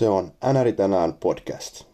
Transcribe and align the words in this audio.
Se 0.00 0.08
on 0.08 0.32
NRI 0.52 0.72
tänään 0.72 1.14
podcast. 1.14 1.89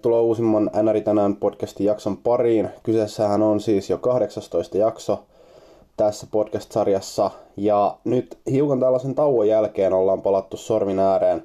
Tervetuloa 0.00 0.22
uusimman 0.22 0.70
NRI 0.82 1.00
tänään 1.00 1.36
podcastin 1.36 1.86
jakson 1.86 2.16
pariin. 2.16 2.68
Kyseessähän 2.82 3.42
on 3.42 3.60
siis 3.60 3.90
jo 3.90 3.98
18 3.98 4.78
jakso 4.78 5.22
tässä 5.96 6.26
podcast-sarjassa. 6.30 7.30
Ja 7.56 7.96
nyt 8.04 8.38
hiukan 8.50 8.80
tällaisen 8.80 9.14
tauon 9.14 9.48
jälkeen 9.48 9.92
ollaan 9.92 10.22
palattu 10.22 10.56
sormin 10.56 10.98
ääreen. 10.98 11.42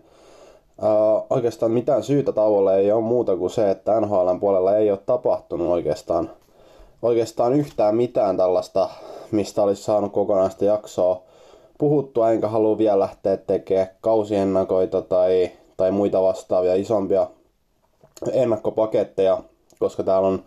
Uh, 0.84 1.26
oikeastaan 1.30 1.72
mitään 1.72 2.04
syytä 2.04 2.32
tauolle 2.32 2.78
ei 2.78 2.92
ole 2.92 3.02
muuta 3.02 3.38
kuin 3.38 3.50
se, 3.50 3.72
että 3.72 4.00
NHLn 4.02 4.40
puolella 4.40 4.78
ei 4.78 4.92
ole 4.92 5.00
tapahtunut 5.06 5.68
oikeastaan, 5.68 6.30
oikeastaan 7.02 7.54
yhtään 7.54 7.96
mitään 7.96 8.38
tällaista, 8.38 8.90
mistä 9.32 9.64
olisi 9.64 9.84
saanut 9.84 10.12
kokonaista 10.12 10.66
jaksoa 10.66 11.22
puhuttua, 11.78 12.32
enkä 12.32 12.48
halua 12.48 12.78
vielä 12.78 13.00
lähteä 13.00 13.38
tekemään 13.38 13.90
kausiennakoita 14.02 15.02
tai, 15.02 15.52
tai 15.78 15.92
muita 15.92 16.22
vastaavia 16.22 16.76
isompia 16.76 17.28
ennakkopaketteja, 18.32 19.38
koska 19.80 20.04
täällä 20.04 20.28
on 20.28 20.44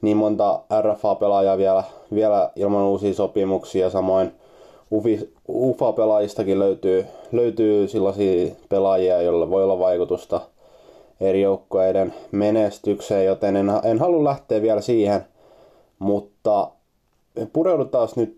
niin 0.00 0.16
monta 0.16 0.60
RFA-pelaajaa 0.80 1.58
vielä, 1.58 1.84
vielä 2.14 2.50
ilman 2.56 2.82
uusia 2.82 3.14
sopimuksia. 3.14 3.90
Samoin 3.90 4.32
UFA-pelaajistakin 5.48 6.58
löytyy, 6.58 7.06
löytyy 7.32 7.88
sellaisia 7.88 8.54
pelaajia, 8.68 9.22
joilla 9.22 9.50
voi 9.50 9.64
olla 9.64 9.78
vaikutusta 9.78 10.40
eri 11.20 11.42
joukkueiden 11.42 12.14
menestykseen, 12.32 13.26
joten 13.26 13.56
en, 13.56 13.70
en 13.84 13.98
halua 13.98 14.24
lähteä 14.24 14.62
vielä 14.62 14.80
siihen, 14.80 15.20
mutta 15.98 16.70
pureudutaan 17.52 18.08
nyt 18.16 18.36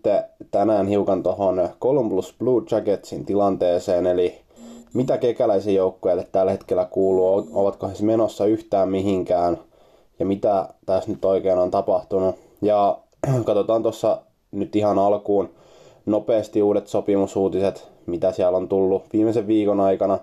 tänään 0.51 0.87
hiukan 0.87 1.23
tuohon 1.23 1.69
Columbus 1.81 2.35
Blue 2.39 2.63
Jacketsin 2.71 3.25
tilanteeseen, 3.25 4.07
eli 4.07 4.41
mitä 4.93 5.17
kekäläisen 5.17 5.75
joukkueelle 5.75 6.27
tällä 6.31 6.51
hetkellä 6.51 6.85
kuuluu, 6.85 7.47
ovatko 7.53 7.87
he 7.87 7.93
menossa 8.01 8.45
yhtään 8.45 8.89
mihinkään 8.89 9.57
ja 10.19 10.25
mitä 10.25 10.69
tässä 10.85 11.11
nyt 11.11 11.25
oikein 11.25 11.57
on 11.57 11.71
tapahtunut. 11.71 12.35
Ja 12.61 12.97
katsotaan 13.45 13.83
tuossa 13.83 14.21
nyt 14.51 14.75
ihan 14.75 14.99
alkuun 14.99 15.49
nopeasti 16.05 16.61
uudet 16.63 16.87
sopimusuutiset, 16.87 17.87
mitä 18.05 18.31
siellä 18.31 18.57
on 18.57 18.67
tullut 18.67 19.03
viimeisen 19.13 19.47
viikon 19.47 19.79
aikana. 19.79 20.19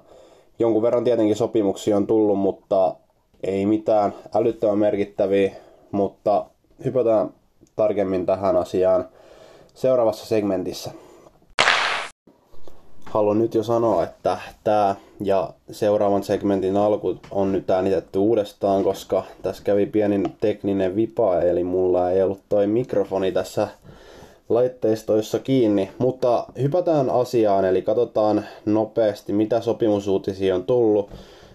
Jonkun 0.58 0.82
verran 0.82 1.04
tietenkin 1.04 1.36
sopimuksia 1.36 1.96
on 1.96 2.06
tullut, 2.06 2.38
mutta 2.38 2.94
ei 3.42 3.66
mitään 3.66 4.14
älyttömän 4.34 4.78
merkittäviä, 4.78 5.52
mutta 5.92 6.44
hypätään 6.84 7.30
tarkemmin 7.76 8.26
tähän 8.26 8.56
asiaan 8.56 9.08
seuraavassa 9.74 10.26
segmentissä 10.26 10.90
haluan 13.18 13.38
nyt 13.38 13.54
jo 13.54 13.62
sanoa, 13.62 14.04
että 14.04 14.38
tämä 14.64 14.94
ja 15.20 15.50
seuraavan 15.70 16.22
segmentin 16.22 16.76
alku 16.76 17.16
on 17.30 17.52
nyt 17.52 17.70
äänitetty 17.70 18.18
uudestaan, 18.18 18.84
koska 18.84 19.24
tässä 19.42 19.62
kävi 19.64 19.86
pienin 19.86 20.32
tekninen 20.40 20.96
vipa, 20.96 21.40
eli 21.40 21.64
mulla 21.64 22.10
ei 22.10 22.22
ollut 22.22 22.40
toi 22.48 22.66
mikrofoni 22.66 23.32
tässä 23.32 23.68
laitteistoissa 24.48 25.38
kiinni. 25.38 25.90
Mutta 25.98 26.46
hypätään 26.62 27.10
asiaan, 27.10 27.64
eli 27.64 27.82
katsotaan 27.82 28.44
nopeasti, 28.66 29.32
mitä 29.32 29.60
sopimusuutisia 29.60 30.54
on 30.54 30.64
tullut. 30.64 31.10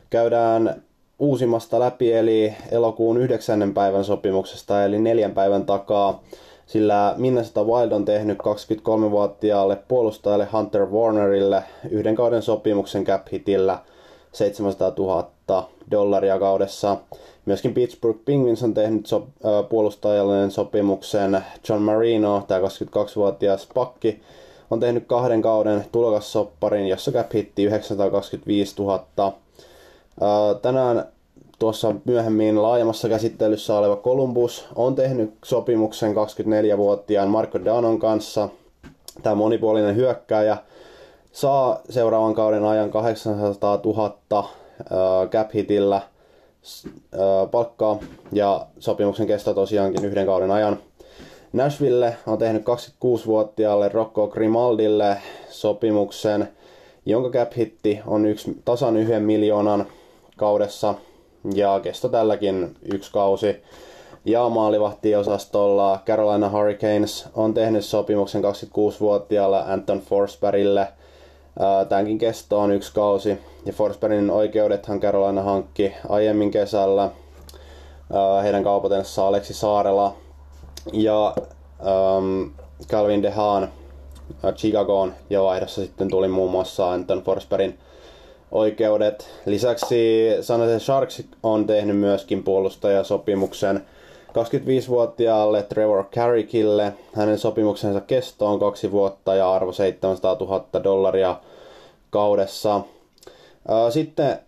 Käydään 0.09 0.83
uusimmasta 1.19 1.79
läpi, 1.79 2.13
eli 2.13 2.53
elokuun 2.71 3.17
9. 3.17 3.73
päivän 3.73 4.05
sopimuksesta, 4.05 4.85
eli 4.85 4.99
neljän 4.99 5.33
päivän 5.33 5.65
takaa 5.65 6.23
sillä 6.65 7.13
Minnesota 7.17 7.63
Wild 7.63 7.91
on 7.91 8.05
tehnyt 8.05 8.37
23-vuotiaalle 8.37 9.75
puolustajalle 9.87 10.47
Hunter 10.53 10.85
Warnerille 10.85 11.63
yhden 11.89 12.15
kauden 12.15 12.41
sopimuksen 12.41 13.03
cap 13.03 13.27
hitillä 13.31 13.79
700 14.31 14.93
000 14.97 15.69
dollaria 15.91 16.39
kaudessa. 16.39 16.97
Myöskin 17.45 17.73
Pittsburgh 17.73 18.19
Penguins 18.25 18.63
on 18.63 18.73
tehnyt 18.73 19.05
so- 19.05 19.27
äh, 19.45 19.69
puolustajalle 19.69 20.49
sopimuksen 20.49 21.43
John 21.69 21.81
Marino, 21.81 22.43
tämä 22.47 22.59
22-vuotias 22.59 23.67
pakki, 23.73 24.21
on 24.71 24.79
tehnyt 24.79 25.03
kahden 25.07 25.41
kauden 25.41 25.85
tulokassopparin, 25.91 26.87
jossa 26.87 27.11
cap 27.11 27.33
hitti 27.33 27.63
925 27.63 28.75
000. 28.77 29.05
Äh, 29.27 30.61
tänään 30.61 31.12
tuossa 31.63 31.95
myöhemmin 32.05 32.61
laajemmassa 32.61 33.09
käsittelyssä 33.09 33.77
oleva 33.77 33.95
Columbus 33.95 34.65
on 34.75 34.95
tehnyt 34.95 35.33
sopimuksen 35.45 36.13
24-vuotiaan 36.13 37.29
Marco 37.29 37.65
Danon 37.65 37.99
kanssa. 37.99 38.49
Tämä 39.21 39.35
monipuolinen 39.35 39.95
hyökkääjä 39.95 40.57
saa 41.31 41.81
seuraavan 41.89 42.33
kauden 42.33 42.65
ajan 42.65 42.91
800 42.91 43.79
000 43.85 44.49
cap 45.31 45.53
hitillä 45.53 46.01
palkkaa 47.51 47.99
ja 48.31 48.67
sopimuksen 48.79 49.27
kesto 49.27 49.53
tosiaankin 49.53 50.05
yhden 50.05 50.25
kauden 50.25 50.51
ajan. 50.51 50.79
Nashville 51.53 52.17
on 52.27 52.37
tehnyt 52.37 52.63
26-vuotiaalle 52.63 53.89
Rocco 53.89 54.27
Grimaldille 54.27 55.17
sopimuksen, 55.49 56.49
jonka 57.05 57.29
cap 57.29 57.51
hitti 57.57 57.99
on 58.07 58.25
yksi, 58.25 58.61
tasan 58.65 58.97
yhden 58.97 59.23
miljoonan 59.23 59.85
kaudessa 60.37 60.95
ja 61.55 61.79
kesto 61.83 62.09
tälläkin 62.09 62.75
yksi 62.93 63.11
kausi. 63.11 63.63
Ja 64.25 64.49
maalivahtiosastolla 64.49 65.99
Carolina 66.05 66.49
Hurricanes 66.49 67.27
on 67.35 67.53
tehnyt 67.53 67.85
sopimuksen 67.85 68.43
26-vuotiaalle 68.43 69.63
Anton 69.73 70.01
Forsbergille. 70.01 70.87
Tämänkin 71.89 72.17
kesto 72.17 72.59
on 72.59 72.71
yksi 72.71 72.93
kausi. 72.93 73.37
Ja 73.65 73.73
Forsbergin 73.73 74.31
oikeudethan 74.31 74.99
Carolina 74.99 75.41
hankki 75.41 75.93
aiemmin 76.09 76.51
kesällä 76.51 77.11
heidän 78.43 78.63
kaupatensa 78.63 79.27
Aleksi 79.27 79.53
Saarela 79.53 80.15
ja 80.93 81.35
um, 82.17 82.51
Calvin 82.87 83.23
DeHaan 83.23 83.69
Chicagoon 84.55 85.13
ja 85.29 85.43
vaihdossa 85.43 85.81
sitten 85.81 86.09
tuli 86.09 86.27
muun 86.27 86.51
muassa 86.51 86.91
Anton 86.91 87.23
Forsbergin 87.23 87.79
oikeudet. 88.53 89.29
Lisäksi 89.45 90.29
San 90.41 90.79
Sharks 90.79 91.23
on 91.43 91.67
tehnyt 91.67 91.97
myöskin 91.97 92.43
puolustajasopimuksen 92.43 93.85
25-vuotiaalle 94.29 95.63
Trevor 95.63 96.03
Carrickille. 96.03 96.93
Hänen 97.13 97.39
sopimuksensa 97.39 98.01
kesto 98.01 98.47
on 98.47 98.59
kaksi 98.59 98.91
vuotta 98.91 99.35
ja 99.35 99.53
arvo 99.53 99.71
700 99.71 100.37
000 100.39 100.83
dollaria 100.83 101.39
kaudessa. 102.09 102.81
Sitten 103.89 104.39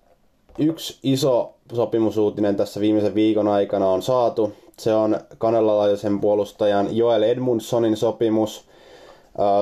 yksi 0.60 1.00
iso 1.04 1.54
sopimusuutinen 1.74 2.56
tässä 2.56 2.80
viimeisen 2.80 3.16
viikon 3.16 3.48
aikana 3.48 3.88
on 3.88 4.02
saatu. 4.02 4.54
Se 4.80 4.94
on 4.94 5.20
kanelalaisen 5.38 6.20
puolustajan 6.20 6.98
Joel 6.98 7.24
Edmundsonin 7.24 7.98
sopimus 7.98 8.66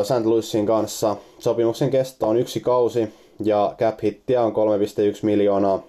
St. 0.03 0.25
Louisin 0.25 0.65
kanssa. 0.65 1.15
Sopimuksen 1.39 1.89
kesto 1.89 2.27
on 2.27 2.37
yksi 2.37 2.59
kausi 2.59 3.13
ja 3.45 3.75
cap 3.77 3.99
hittiä 4.03 4.41
on 4.41 4.51
3,1 4.51 4.57
miljoonaa. 5.21 5.83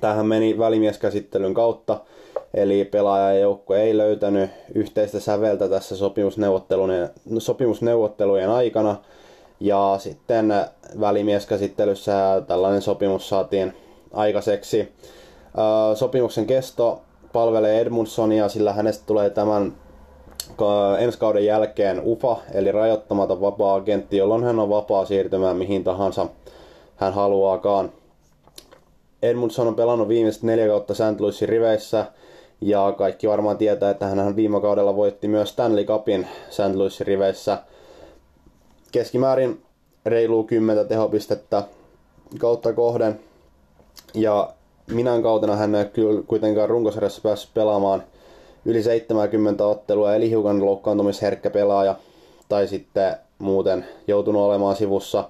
Tähän 0.00 0.26
meni 0.26 0.58
välimieskäsittelyn 0.58 1.54
kautta, 1.54 2.00
eli 2.54 2.84
pelaaja 2.84 3.32
ja 3.32 3.38
joukko 3.38 3.74
ei 3.74 3.98
löytänyt 3.98 4.50
yhteistä 4.74 5.20
säveltä 5.20 5.68
tässä 5.68 5.96
sopimusneuvottelujen, 5.96 7.10
sopimusneuvottelujen 7.38 8.50
aikana. 8.50 8.96
Ja 9.60 9.96
sitten 9.98 10.54
välimieskäsittelyssä 11.00 12.42
tällainen 12.46 12.82
sopimus 12.82 13.28
saatiin 13.28 13.74
aikaiseksi. 14.12 14.92
Sopimuksen 15.94 16.46
kesto 16.46 17.02
palvelee 17.32 17.80
Edmundsonia, 17.80 18.48
sillä 18.48 18.72
hänestä 18.72 19.06
tulee 19.06 19.30
tämän 19.30 19.74
ensi 20.98 21.18
kauden 21.18 21.44
jälkeen 21.44 22.02
UFA, 22.04 22.36
eli 22.54 22.72
rajoittamaton 22.72 23.40
vapaa-agentti, 23.40 24.16
jolloin 24.16 24.44
hän 24.44 24.58
on 24.58 24.68
vapaa 24.68 25.04
siirtymään 25.04 25.56
mihin 25.56 25.84
tahansa 25.84 26.26
hän 27.02 27.14
haluaakaan. 27.14 27.92
Edmundson 29.22 29.68
on 29.68 29.74
pelannut 29.74 30.08
viimeiset 30.08 30.42
neljä 30.42 30.66
kautta 30.66 30.94
St. 30.94 31.20
Louisin 31.20 31.48
riveissä, 31.48 32.06
ja 32.60 32.94
kaikki 32.98 33.28
varmaan 33.28 33.58
tietää, 33.58 33.90
että 33.90 34.06
hän 34.06 34.36
viime 34.36 34.60
kaudella 34.60 34.96
voitti 34.96 35.28
myös 35.28 35.48
Stanley 35.48 35.84
Cupin 35.84 36.26
St. 36.50 36.74
Louisin 36.74 37.06
riveissä. 37.06 37.58
Keskimäärin 38.92 39.62
reilu 40.06 40.44
10 40.44 40.88
tehopistettä 40.88 41.62
kautta 42.38 42.72
kohden. 42.72 43.20
Ja 44.14 44.50
minän 44.86 45.22
kautena 45.22 45.56
hän 45.56 45.74
ei 45.74 45.84
kyllä 45.84 46.22
kuitenkaan 46.26 46.68
runkosarjassa 46.68 47.20
päässyt 47.22 47.54
pelaamaan 47.54 48.02
yli 48.64 48.82
70 48.82 49.66
ottelua, 49.66 50.14
eli 50.14 50.30
hiukan 50.30 50.66
loukkaantumisherkkä 50.66 51.50
pelaaja, 51.50 51.96
tai 52.48 52.68
sitten 52.68 53.16
muuten 53.38 53.86
joutunut 54.06 54.42
olemaan 54.42 54.76
sivussa. 54.76 55.24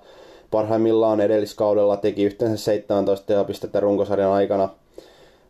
Parhaimmillaan 0.53 1.21
edelliskaudella 1.21 1.97
teki 1.97 2.25
yhteensä 2.25 2.57
17 2.57 3.27
tehopistettä 3.27 3.81
runkosarjan 3.81 4.33
aikana, 4.33 4.69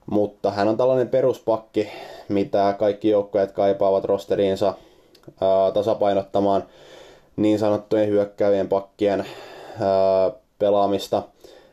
mutta 0.06 0.50
hän 0.50 0.68
on 0.68 0.76
tällainen 0.76 1.08
peruspakki, 1.08 1.88
mitä 2.28 2.74
kaikki 2.78 3.08
joukkueet 3.08 3.52
kaipaavat 3.52 4.04
rosteriinsa 4.04 4.74
ää, 5.40 5.72
tasapainottamaan 5.72 6.64
niin 7.36 7.58
sanottujen 7.58 8.08
hyökkäävien 8.08 8.68
pakkien 8.68 9.20
ää, 9.80 10.30
pelaamista. 10.58 11.22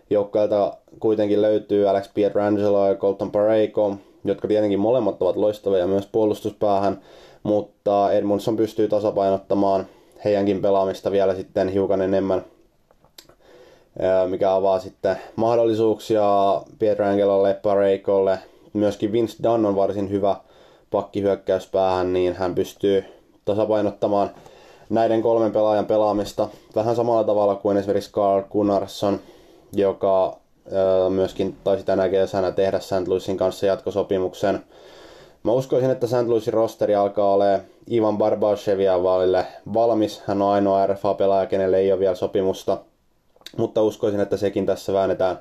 Joukkueelta 0.10 0.74
kuitenkin 1.00 1.42
löytyy 1.42 1.90
Alex 1.90 2.10
Pietrangelo 2.14 2.88
ja 2.88 2.96
Colton 2.96 3.31
Pareko, 3.31 3.96
jotka 4.26 4.48
tietenkin 4.48 4.80
molemmat 4.80 5.22
ovat 5.22 5.36
loistavia 5.36 5.88
myös 5.88 6.08
puolustuspäähän, 6.12 7.02
mutta 7.44 8.12
Edmundson 8.12 8.58
pystyy 8.58 8.88
tasapainottamaan 8.88 9.88
heidänkin 10.26 10.62
pelaamista 10.62 11.12
vielä 11.12 11.36
sitten 11.36 11.70
hiukan 11.70 12.02
enemmän, 12.02 12.46
mikä 14.28 14.54
avaa 14.54 14.80
sitten 14.80 15.18
mahdollisuuksia 15.36 16.24
Pietrangelolle, 16.80 17.54
Pareikolle. 17.54 18.40
Myöskin 18.74 19.12
Vince 19.12 19.44
Dunn 19.44 19.66
on 19.66 19.75
varsin 19.75 20.10
hyvä 20.10 20.36
pakkihyökkäyspäähän, 20.92 22.13
niin 22.13 22.36
hän 22.36 22.56
pystyy 22.56 23.06
tasapainottamaan 23.46 24.30
näiden 24.90 25.22
kolmen 25.22 25.51
pelaajan 25.51 25.86
pelaamista 25.86 26.48
vähän 26.75 26.96
samalla 26.96 27.24
tavalla 27.24 27.56
kuin 27.56 27.78
esimerkiksi 27.78 28.12
Carl 28.12 28.44
Gunnarsson, 28.51 29.19
joka 29.74 30.38
myöskin 31.10 31.57
taisi 31.63 31.84
tänä 31.84 32.10
kesänä 32.10 32.52
tehdä 32.52 32.80
St. 32.80 33.07
Louisin 33.07 33.38
kanssa 33.38 33.66
jatkosopimuksen. 33.66 34.63
Mä 35.44 35.52
uskoisin, 35.52 35.90
että 35.90 36.07
St. 36.07 36.28
Louisin 36.28 36.54
rosteri 36.54 36.95
alkaa 36.95 37.34
olla 37.34 37.45
Ivan 37.92 38.18
Barbashevia 38.18 39.04
vaalille 39.04 39.45
valmis. 39.74 40.22
Hän 40.25 40.42
on 40.42 40.52
ainoa 40.52 40.88
RFA-pelaaja, 40.88 41.45
kenelle 41.45 41.78
ei 41.78 41.92
ole 41.92 42.00
vielä 42.00 42.16
sopimusta. 42.16 42.78
Mutta 43.57 43.81
uskoisin, 43.81 44.19
että 44.19 44.38
sekin 44.38 44.66
tässä 44.66 44.94
väännetään 44.94 45.40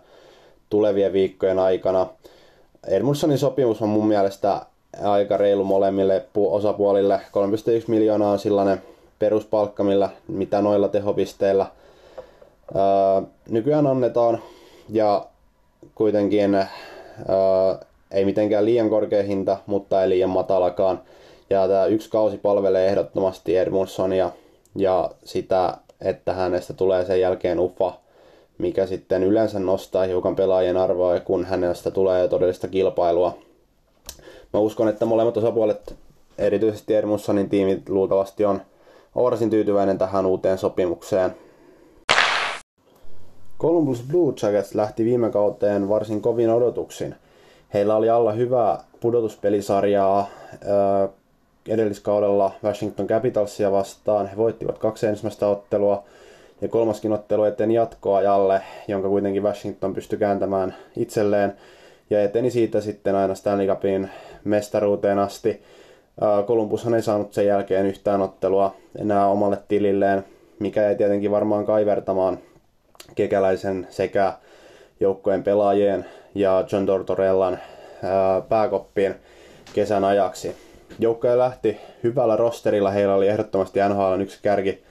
tulevien 0.70 1.12
viikkojen 1.12 1.58
aikana. 1.58 2.06
Edmundsonin 2.86 3.38
sopimus 3.38 3.82
on 3.82 3.88
mun 3.88 4.06
mielestä 4.06 4.66
aika 5.02 5.36
reilu 5.36 5.64
molemmille 5.64 6.26
osapuolille. 6.36 7.16
3,1 7.16 7.84
miljoonaa 7.86 8.32
on 8.32 8.38
sellainen 8.38 8.82
peruspalkka, 9.18 9.84
millä, 9.84 10.10
mitä 10.28 10.62
noilla 10.62 10.88
tehopisteillä 10.88 11.66
ää, 12.74 13.22
nykyään 13.48 13.86
annetaan. 13.86 14.38
Ja 14.88 15.26
kuitenkin 15.94 16.54
ää, 16.54 16.68
ei 18.10 18.24
mitenkään 18.24 18.64
liian 18.64 18.90
korkea 18.90 19.22
hinta, 19.22 19.58
mutta 19.66 20.02
ei 20.02 20.08
liian 20.08 20.30
matalakaan. 20.30 21.00
Ja 21.50 21.68
tämä 21.68 21.86
yksi 21.86 22.10
kausi 22.10 22.38
palvelee 22.38 22.88
ehdottomasti 22.88 23.56
Edmundsonia 23.56 24.30
ja 24.76 25.10
sitä, 25.24 25.76
että 26.00 26.32
hänestä 26.32 26.72
tulee 26.72 27.04
sen 27.04 27.20
jälkeen 27.20 27.60
uffa, 27.60 27.92
mikä 28.58 28.86
sitten 28.86 29.24
yleensä 29.24 29.58
nostaa 29.58 30.04
hiukan 30.04 30.36
pelaajien 30.36 30.76
arvoa, 30.76 31.20
kun 31.20 31.44
hänestä 31.44 31.90
tulee 31.90 32.28
todellista 32.28 32.68
kilpailua. 32.68 33.38
Mä 34.52 34.60
uskon, 34.60 34.88
että 34.88 35.06
molemmat 35.06 35.36
osapuolet, 35.36 35.94
erityisesti 36.38 36.94
Edmundsonin 36.94 37.48
tiimit, 37.48 37.88
luultavasti 37.88 38.44
on 38.44 38.60
varsin 39.16 39.50
tyytyväinen 39.50 39.98
tähän 39.98 40.26
uuteen 40.26 40.58
sopimukseen. 40.58 41.36
Columbus 43.60 44.02
Blue 44.10 44.34
Jackets 44.42 44.74
lähti 44.74 45.04
viime 45.04 45.30
kauteen 45.30 45.88
varsin 45.88 46.22
kovin 46.22 46.50
odotuksin. 46.50 47.14
Heillä 47.74 47.96
oli 47.96 48.10
alla 48.10 48.32
hyvää 48.32 48.84
pudotuspelisarjaa 49.00 50.26
edelliskaudella 51.68 52.52
Washington 52.64 53.06
Capitalsia 53.06 53.72
vastaan. 53.72 54.26
He 54.26 54.36
voittivat 54.36 54.78
kaksi 54.78 55.06
ensimmäistä 55.06 55.46
ottelua 55.46 56.04
ja 56.60 56.68
kolmaskin 56.68 57.12
ottelu 57.12 57.44
eteen 57.44 57.70
jatkoajalle, 57.70 58.62
jonka 58.88 59.08
kuitenkin 59.08 59.42
Washington 59.42 59.94
pystyi 59.94 60.18
kääntämään 60.18 60.74
itselleen 60.96 61.52
ja 62.10 62.22
eteni 62.22 62.50
siitä 62.50 62.80
sitten 62.80 63.14
aina 63.14 63.34
Stanley 63.34 63.66
Cupin 63.66 64.10
mestaruuteen 64.44 65.18
asti. 65.18 65.62
Columbushan 66.46 66.94
ei 66.94 67.02
saanut 67.02 67.32
sen 67.32 67.46
jälkeen 67.46 67.86
yhtään 67.86 68.22
ottelua 68.22 68.74
enää 68.98 69.26
omalle 69.26 69.58
tililleen, 69.68 70.24
mikä 70.58 70.88
ei 70.88 70.96
tietenkin 70.96 71.30
varmaan 71.30 71.66
kaivertamaan 71.66 72.38
kekäläisen 73.14 73.86
sekä 73.90 74.32
joukkojen 75.00 75.42
pelaajien 75.42 76.06
ja 76.34 76.64
John 76.72 76.86
Tortorellan 76.86 77.58
pääkoppiin 78.48 79.14
kesän 79.74 80.04
ajaksi. 80.04 80.67
Joukkoja 80.98 81.38
lähti 81.38 81.76
hyvällä 82.02 82.36
rosterilla, 82.36 82.90
heillä 82.90 83.14
oli 83.14 83.28
ehdottomasti 83.28 83.80
NHL 83.88 84.20
yksi 84.20 84.38
kärki 84.42 84.82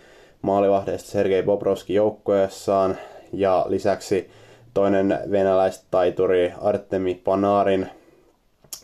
maalivahdeista 0.41 1.11
Sergei 1.11 1.43
Bobrovski 1.43 1.93
joukkueessaan 1.93 2.97
ja 3.33 3.65
lisäksi 3.69 4.29
toinen 4.73 5.19
venäläistaituri 5.31 6.53
Artemi 6.61 7.21
Panarin. 7.23 7.89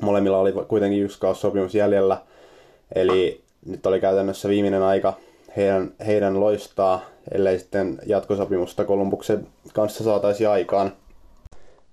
Molemmilla 0.01 0.37
oli 0.37 0.53
kuitenkin 0.67 1.03
yksi 1.03 1.19
sopimus 1.33 1.75
jäljellä, 1.75 2.17
eli 2.95 3.41
nyt 3.65 3.85
oli 3.85 3.99
käytännössä 3.99 4.49
viimeinen 4.49 4.83
aika 4.83 5.13
heidän, 5.57 5.91
heidän 6.05 6.39
loistaa, 6.39 7.01
ellei 7.31 7.59
sitten 7.59 7.99
jatkosopimusta 8.05 8.85
Kolumbuksen 8.85 9.47
kanssa 9.73 10.03
saataisi 10.03 10.45
aikaan. 10.45 10.91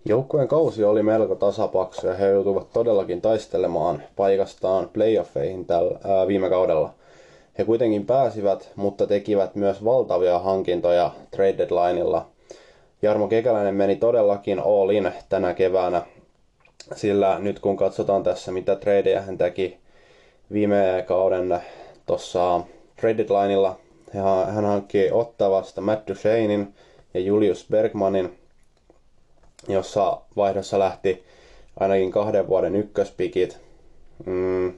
Joukkueen 0.05 0.49
kausi 0.49 0.85
oli 0.85 1.03
melko 1.03 1.35
tasapaksu 1.35 2.07
ja 2.07 2.15
he 2.15 2.27
joutuivat 2.27 2.73
todellakin 2.73 3.21
taistelemaan 3.21 4.03
paikastaan 4.17 4.89
playoffeihin 4.93 5.67
tällä, 5.67 5.99
ää, 6.05 6.27
viime 6.27 6.49
kaudella. 6.49 6.95
He 7.59 7.65
kuitenkin 7.65 8.07
pääsivät, 8.07 8.71
mutta 8.77 9.07
tekivät 9.07 9.55
myös 9.55 9.85
valtavia 9.85 10.39
hankintoja 10.39 11.11
trade 11.31 11.59
deadlineilla. 11.59 12.27
Jarmo 13.03 13.29
Kekäläinen 13.29 13.75
meni 13.75 13.97
todellakin 13.97 14.59
all 14.59 14.91
in 14.91 15.13
tänä 15.29 15.55
keväänä, 15.55 16.03
sillä 16.95 17.39
nyt 17.39 17.59
kun 17.59 17.77
katsotaan 17.77 18.23
tässä 18.23 18.53
mitä 18.53 18.77
tradeja 18.77 19.21
hän 19.21 19.39
teki 19.39 19.79
viime 20.53 21.05
kauden 21.07 21.61
tuossa 22.07 22.61
trade 23.01 23.19
deadlineilla, 23.19 23.77
hän 24.47 24.65
hankki 24.65 25.11
Ottavasta 25.13 25.81
Matt 25.81 26.09
Duchenein 26.09 26.75
ja 27.15 27.21
Julius 27.21 27.67
Bergmanin– 27.71 28.33
jossa 29.69 30.21
vaihdossa 30.37 30.79
lähti 30.79 31.25
ainakin 31.81 32.11
kahden 32.11 32.49
vuoden 32.49 32.77
ykköspikit. 32.77 33.59
Mm. 34.27 34.73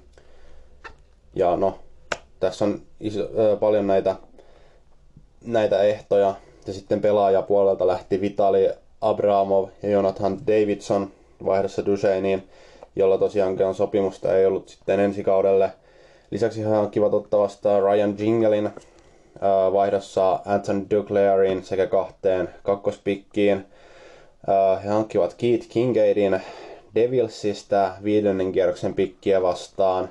Ja 1.34 1.56
no, 1.56 1.78
tässä 2.40 2.64
on 2.64 2.82
iso, 3.00 3.20
ö, 3.38 3.56
paljon 3.56 3.86
näitä, 3.86 4.16
näitä 5.44 5.82
ehtoja. 5.82 6.34
Ja 6.66 6.72
sitten 6.72 7.00
pelaajapuolelta 7.00 7.86
lähti 7.86 8.20
Vitali 8.20 8.70
Abramov 9.00 9.68
ja 9.82 9.90
Jonathan 9.90 10.38
Davidson 10.46 11.10
vaihdossa 11.44 11.86
Ducheiniin, 11.86 12.48
jolla 12.96 13.18
tosiaankin 13.18 13.74
sopimusta 13.74 14.36
ei 14.36 14.46
ollut 14.46 14.68
sitten 14.68 15.00
ensi 15.00 15.24
kaudelle. 15.24 15.72
Lisäksi 16.30 16.60
he 16.60 16.68
hankkivat 16.68 17.14
ottavasta 17.14 17.80
Ryan 17.80 18.14
Jingelin 18.18 18.70
vaihdossa 19.72 20.40
Anton 20.44 20.90
Duclairin 20.90 21.64
sekä 21.64 21.86
kahteen 21.86 22.48
kakkospikkiin– 22.62 23.66
he 24.84 24.88
hankkivat 24.88 25.34
Keith 25.34 25.68
Kingaidin 25.68 26.42
Devilsistä 26.94 27.92
viidennen 28.04 28.52
kierroksen 28.52 28.94
pikkiä 28.94 29.42
vastaan 29.42 30.08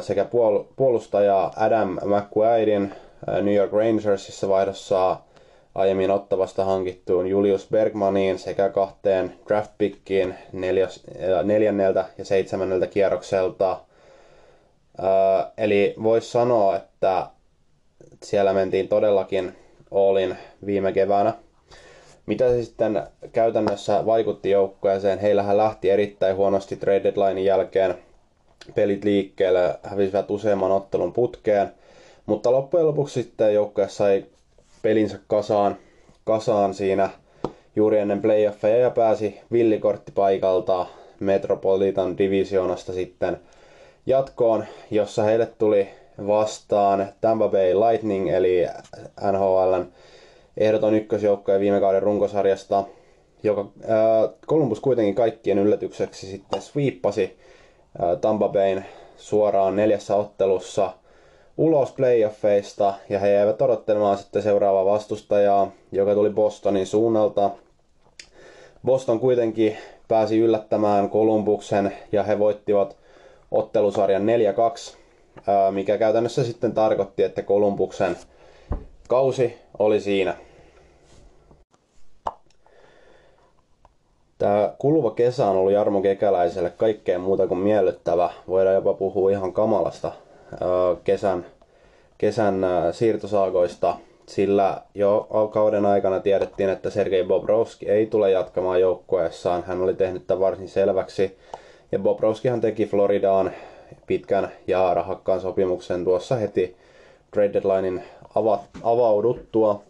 sekä 0.00 0.26
puolustaja 0.76 1.52
Adam 1.56 1.98
McQuaidin 2.04 2.94
New 3.42 3.54
York 3.54 3.72
Rangersissa 3.72 4.48
vaihdossa 4.48 5.16
aiemmin 5.74 6.10
ottavasta 6.10 6.64
hankittuun 6.64 7.26
Julius 7.26 7.68
Bergmaniin 7.70 8.38
sekä 8.38 8.68
kahteen 8.68 9.34
draftpikkiin 9.48 10.34
neljänneltä 11.44 12.04
ja 12.18 12.24
seitsemänneltä 12.24 12.86
kierrokselta. 12.86 13.80
Eli 15.58 15.94
voisi 16.02 16.30
sanoa, 16.30 16.76
että 16.76 17.26
siellä 18.22 18.52
mentiin 18.52 18.88
todellakin 18.88 19.56
Allin 19.90 20.36
viime 20.66 20.92
keväänä. 20.92 21.32
Mitä 22.26 22.48
se 22.48 22.62
sitten 22.64 23.02
käytännössä 23.32 24.06
vaikutti 24.06 24.50
joukkueeseen? 24.50 25.18
Heillähän 25.18 25.56
lähti 25.56 25.90
erittäin 25.90 26.36
huonosti 26.36 26.76
trade 26.76 27.02
deadlinein 27.04 27.44
jälkeen 27.44 27.94
pelit 28.74 29.04
liikkeelle, 29.04 29.78
hävisivät 29.82 30.30
useamman 30.30 30.72
ottelun 30.72 31.12
putkeen, 31.12 31.72
mutta 32.26 32.52
loppujen 32.52 32.86
lopuksi 32.86 33.22
sitten 33.22 33.54
joukkue 33.54 33.88
sai 33.88 34.24
pelinsä 34.82 35.18
kasaan, 35.26 35.76
kasaan 36.24 36.74
siinä 36.74 37.10
juuri 37.76 37.98
ennen 37.98 38.22
playoffeja 38.22 38.76
ja 38.78 38.90
pääsi 38.90 39.40
villikorttipaikalta 39.52 40.86
Metropolitan 41.20 42.18
Divisionasta 42.18 42.92
sitten 42.92 43.40
jatkoon, 44.06 44.64
jossa 44.90 45.22
heille 45.22 45.46
tuli 45.46 45.88
vastaan 46.26 47.08
Tampa 47.20 47.48
Bay 47.48 47.74
Lightning 47.74 48.28
eli 48.28 48.66
NHLn 49.32 49.86
ehdoton 50.56 50.94
ykkösjoukkoja 50.94 51.60
viime 51.60 51.80
kauden 51.80 52.02
runkosarjasta, 52.02 52.84
joka 53.42 53.66
ää, 53.88 54.28
Columbus 54.46 54.80
kuitenkin 54.80 55.14
kaikkien 55.14 55.58
yllätykseksi 55.58 56.26
sitten 56.26 56.62
sweepasi 56.62 57.36
Tampa 58.20 58.48
Bayn 58.48 58.84
suoraan 59.16 59.76
neljässä 59.76 60.16
ottelussa 60.16 60.92
ulos 61.56 61.92
playoffeista 61.92 62.94
ja 63.08 63.18
he 63.18 63.30
jäivät 63.32 63.62
odottelemaan 63.62 64.18
sitten 64.18 64.42
seuraavaa 64.42 64.84
vastustajaa, 64.84 65.70
joka 65.92 66.14
tuli 66.14 66.30
Bostonin 66.30 66.86
suunnalta. 66.86 67.50
Boston 68.84 69.20
kuitenkin 69.20 69.76
pääsi 70.08 70.38
yllättämään 70.38 71.10
Columbuksen 71.10 71.92
ja 72.12 72.22
he 72.22 72.38
voittivat 72.38 72.96
ottelusarjan 73.50 74.22
4-2, 74.22 74.96
mikä 75.70 75.98
käytännössä 75.98 76.44
sitten 76.44 76.72
tarkoitti, 76.72 77.22
että 77.22 77.42
Columbuksen 77.42 78.16
kausi 79.08 79.63
oli 79.78 80.00
siinä. 80.00 80.34
Tämä 84.38 84.74
kuluva 84.78 85.10
kesä 85.10 85.46
on 85.46 85.56
ollut 85.56 85.72
Jarmo 85.72 86.00
Kekäläiselle 86.00 86.70
kaikkeen 86.70 87.20
muuta 87.20 87.46
kuin 87.46 87.60
miellyttävä. 87.60 88.30
Voidaan 88.48 88.74
jopa 88.74 88.94
puhua 88.94 89.30
ihan 89.30 89.52
kamalasta 89.52 90.12
kesän, 91.04 91.46
kesän 92.18 92.66
siirtosaagoista, 92.92 93.96
sillä 94.26 94.82
jo 94.94 95.28
kauden 95.52 95.86
aikana 95.86 96.20
tiedettiin, 96.20 96.70
että 96.70 96.90
Sergei 96.90 97.24
Bobrovski 97.24 97.88
ei 97.88 98.06
tule 98.06 98.30
jatkamaan 98.30 98.80
joukkueessaan. 98.80 99.64
Hän 99.66 99.82
oli 99.82 99.94
tehnyt 99.94 100.26
tämän 100.26 100.40
varsin 100.40 100.68
selväksi. 100.68 101.38
Ja 101.92 101.98
Bobrovskihan 101.98 102.60
teki 102.60 102.86
Floridaan 102.86 103.50
pitkän 104.06 104.52
ja 104.66 104.94
rahakkaan 104.94 105.40
sopimuksen 105.40 106.04
tuossa 106.04 106.36
heti 106.36 106.76
trade 107.34 107.52
deadlinein 107.52 108.02
avauduttua. 108.82 109.82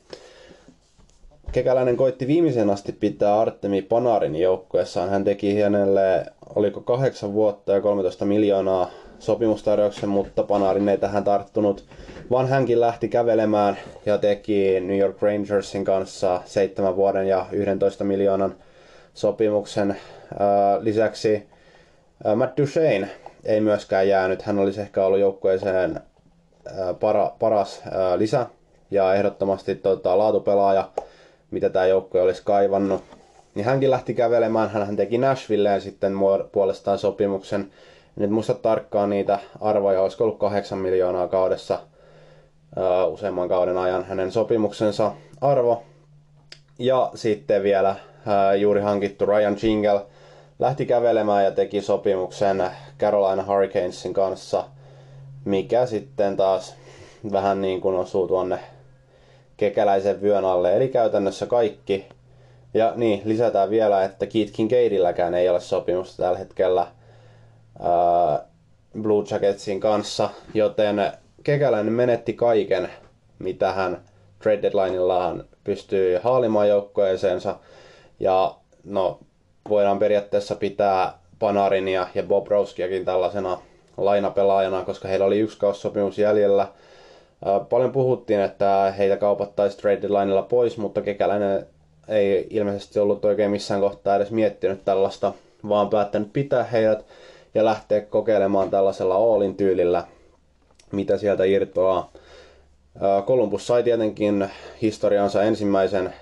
Kekäläinen 1.53 1.97
koitti 1.97 2.27
viimeisen 2.27 2.71
asti 2.71 2.93
pitää 2.93 3.41
Artemi 3.41 3.83
Panarin 3.83 4.37
joukkueessaan. 4.37 5.11
Hän 5.11 5.25
teki 5.25 5.61
hänelle, 5.61 6.27
oliko 6.57 6.81
kahdeksan 6.81 7.33
vuotta 7.33 7.73
ja 7.73 7.81
13 7.81 8.25
miljoonaa 8.25 8.91
sopimustarjouksen, 9.19 10.09
mutta 10.09 10.43
Panarin 10.43 10.89
ei 10.89 10.99
tähän 10.99 11.25
tarttunut, 11.25 11.85
vaan 12.31 12.49
hänkin 12.49 12.81
lähti 12.81 13.09
kävelemään 13.09 13.77
ja 14.07 14.19
teki 14.19 14.81
New 14.81 14.99
York 14.99 15.23
Rangersin 15.23 15.85
kanssa 15.85 16.41
seitsemän 16.45 16.97
vuoden 16.97 17.27
ja 17.29 17.47
11 17.53 18.05
miljoonan 18.05 18.55
sopimuksen. 19.15 19.97
Lisäksi 20.81 21.47
Matt 22.37 22.57
Duchesne 22.57 23.09
ei 23.45 23.61
myöskään 23.61 24.09
jäänyt. 24.09 24.43
Hän 24.43 24.59
olisi 24.59 24.81
ehkä 24.81 25.05
ollut 25.05 25.21
joukkueeseen 25.21 26.01
para, 27.01 27.33
paras 27.39 27.83
lisä 28.17 28.47
ja 28.91 29.15
ehdottomasti 29.15 29.75
tota, 29.75 30.19
laatupelaaja 30.19 30.89
mitä 31.55 31.71
tämä 31.71 31.87
joukkue 31.87 32.23
olisi 32.23 32.43
kaivannut. 32.45 33.03
Niin 33.55 33.67
hänkin 33.67 33.91
lähti 33.91 34.15
kävelemään, 34.15 34.71
hän 34.71 34.97
teki 34.97 35.19
Nashvilleen 35.19 35.81
sitten 35.81 36.13
puolestaan 36.53 36.99
sopimuksen. 36.99 37.71
Nyt 38.17 38.31
muista 38.31 38.55
tarkkaan 38.55 39.11
niitä 39.11 39.39
arvoja, 39.61 40.01
olisiko 40.01 40.25
ollut 40.25 40.39
8 40.39 40.79
miljoonaa 40.79 41.29
kaudessa 41.29 41.79
uh, 42.77 43.13
useamman 43.13 43.49
kauden 43.49 43.79
ajan 43.79 44.05
hänen 44.05 44.33
sopimuksensa 44.33 45.13
arvo. 45.41 45.83
Ja 46.79 47.11
sitten 47.15 47.63
vielä 47.63 47.91
uh, 47.91 48.61
juuri 48.61 48.81
hankittu 48.81 49.27
Ryan 49.27 49.57
Jingle 49.63 50.07
lähti 50.59 50.87
kävelemään 50.87 51.45
ja 51.45 51.51
teki 51.51 51.81
sopimuksen 51.81 52.71
Carolina 52.99 53.45
Hurricanesin 53.47 54.15
kanssa, 54.15 54.65
mikä 55.45 55.87
sitten 55.87 56.37
taas 56.37 56.75
vähän 57.33 57.61
niin 57.61 57.81
kuin 57.81 57.97
osuu 57.97 58.29
tuonne 58.29 58.59
kekäläisen 59.57 60.23
vyön 60.23 60.45
alle, 60.45 60.77
eli 60.77 60.89
käytännössä 60.89 61.47
kaikki. 61.47 62.07
Ja 62.75 62.93
niin, 62.97 63.23
lisätään 63.25 63.71
vielä, 63.71 64.05
että 64.05 64.27
Keith 64.27 64.53
Kincaidilläkään 64.53 65.35
ei 65.35 65.49
ole 65.49 65.61
sopimusta 65.61 66.23
tällä 66.23 66.39
hetkellä 66.39 66.87
ää, 67.81 68.45
Blue 69.01 69.25
Jacketsin 69.31 69.81
kanssa, 69.81 70.31
joten 70.55 71.13
kekäläinen 71.45 71.93
menetti 71.93 72.33
kaiken, 72.33 72.89
mitä 73.39 73.73
hän 73.73 74.01
trade 74.43 74.63
deadlineillaan 74.63 75.45
pystyy 75.65 76.19
haalimaan 76.23 76.69
joukkueeseensa. 76.69 77.57
Ja 78.21 78.55
no, 78.85 79.21
voidaan 79.69 79.99
periaatteessa 79.99 80.55
pitää 80.55 81.19
Panarinia 81.39 82.07
ja 82.15 82.23
Bob 82.23 82.49
Roskiakin 82.49 83.05
tällaisena 83.05 83.59
lainapelaajana, 83.97 84.85
koska 84.85 85.09
heillä 85.09 85.27
oli 85.27 85.39
yksi 85.39 85.59
kaussopimus 85.59 86.19
jäljellä– 86.19 86.69
Paljon 87.69 87.93
puhuttiin, 87.93 88.41
että 88.41 88.95
heitä 88.99 89.17
kaupattaisiin 89.17 89.81
trade 89.81 90.03
deadlineilla 90.03 90.43
pois, 90.43 90.79
mutta 90.79 91.03
kekäläinen 91.03 91.67
ei 92.09 92.47
ilmeisesti 92.51 93.01
ollut 93.01 93.25
oikein 93.25 93.51
missään 93.51 93.81
kohtaa 93.81 94.17
edes 94.17 94.31
miettinyt 94.31 94.85
tällaista, 94.85 95.33
vaan 95.69 95.91
päättänyt 95.91 96.33
pitää 96.33 96.65
heidät 96.65 97.05
ja 97.55 97.65
lähteä 97.65 98.01
kokeilemaan 98.01 98.71
tällaisella 98.71 99.15
Allin 99.15 99.57
tyylillä, 99.57 100.05
mitä 100.93 101.17
sieltä 101.17 101.45
irtoaa. 101.45 102.13
Columbus 103.27 103.67
sai 103.67 103.83
tietenkin 103.83 104.51
historiansa 104.83 105.43
ensimmäisen 105.43 106.15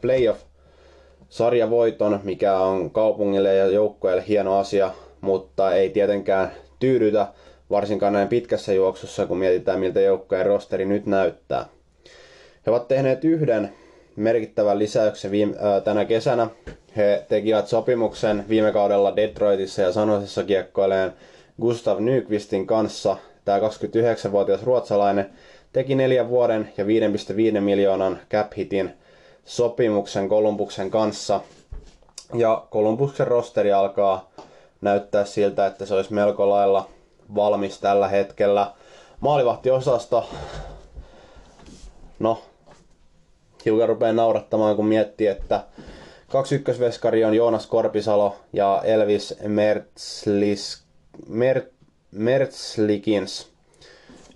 playoff-sarjavoiton, 0.00 2.20
mikä 2.22 2.58
on 2.58 2.90
kaupungille 2.90 3.54
ja 3.54 3.66
joukkueelle 3.66 4.24
hieno 4.28 4.58
asia, 4.58 4.90
mutta 5.20 5.74
ei 5.74 5.90
tietenkään 5.90 6.52
tyydytä 6.78 7.26
varsinkaan 7.70 8.12
näin 8.12 8.28
pitkässä 8.28 8.72
juoksussa, 8.72 9.26
kun 9.26 9.38
mietitään 9.38 9.80
miltä 9.80 10.00
joukkojen 10.00 10.46
rosteri 10.46 10.84
nyt 10.84 11.06
näyttää. 11.06 11.66
He 12.66 12.70
ovat 12.70 12.88
tehneet 12.88 13.24
yhden 13.24 13.72
merkittävän 14.16 14.78
lisäyksen 14.78 15.30
viime, 15.30 15.54
ää, 15.60 15.80
tänä 15.80 16.04
kesänä. 16.04 16.48
He 16.96 17.24
tekivät 17.28 17.68
sopimuksen 17.68 18.44
viime 18.48 18.72
kaudella 18.72 19.16
Detroitissa 19.16 19.82
ja 19.82 19.92
Sanosessa 19.92 20.44
kiekkoileen 20.44 21.12
Gustav 21.60 22.00
Nyqvistin 22.00 22.66
kanssa. 22.66 23.16
Tämä 23.44 23.58
29-vuotias 23.58 24.62
ruotsalainen 24.62 25.30
teki 25.72 25.94
neljän 25.94 26.28
vuoden 26.28 26.72
ja 26.76 26.84
5,5 27.54 27.60
miljoonan 27.60 28.18
cap 28.30 28.52
hitin 28.56 28.90
sopimuksen 29.44 30.28
Kolumbuksen 30.28 30.90
kanssa. 30.90 31.40
Ja 32.34 32.66
Kolumbuksen 32.70 33.26
rosteri 33.26 33.72
alkaa 33.72 34.30
näyttää 34.80 35.24
siltä, 35.24 35.66
että 35.66 35.86
se 35.86 35.94
olisi 35.94 36.14
melko 36.14 36.50
lailla 36.50 36.88
valmis 37.34 37.80
tällä 37.80 38.08
hetkellä. 38.08 38.72
Maalivahtiosasto, 39.20 40.28
no, 42.18 42.42
hiukan 43.64 43.88
rupeaa 43.88 44.12
naurattamaan, 44.12 44.76
kun 44.76 44.86
miettii, 44.86 45.26
että 45.26 45.64
kaksi 46.28 46.54
ykkösveskari 46.54 47.24
on 47.24 47.34
Joonas 47.34 47.66
Korpisalo 47.66 48.36
ja 48.52 48.82
Elvis 48.84 49.34
Mertzlis, 49.46 50.82
Mer, 51.28 51.62
Mertzlikins. 52.10 53.48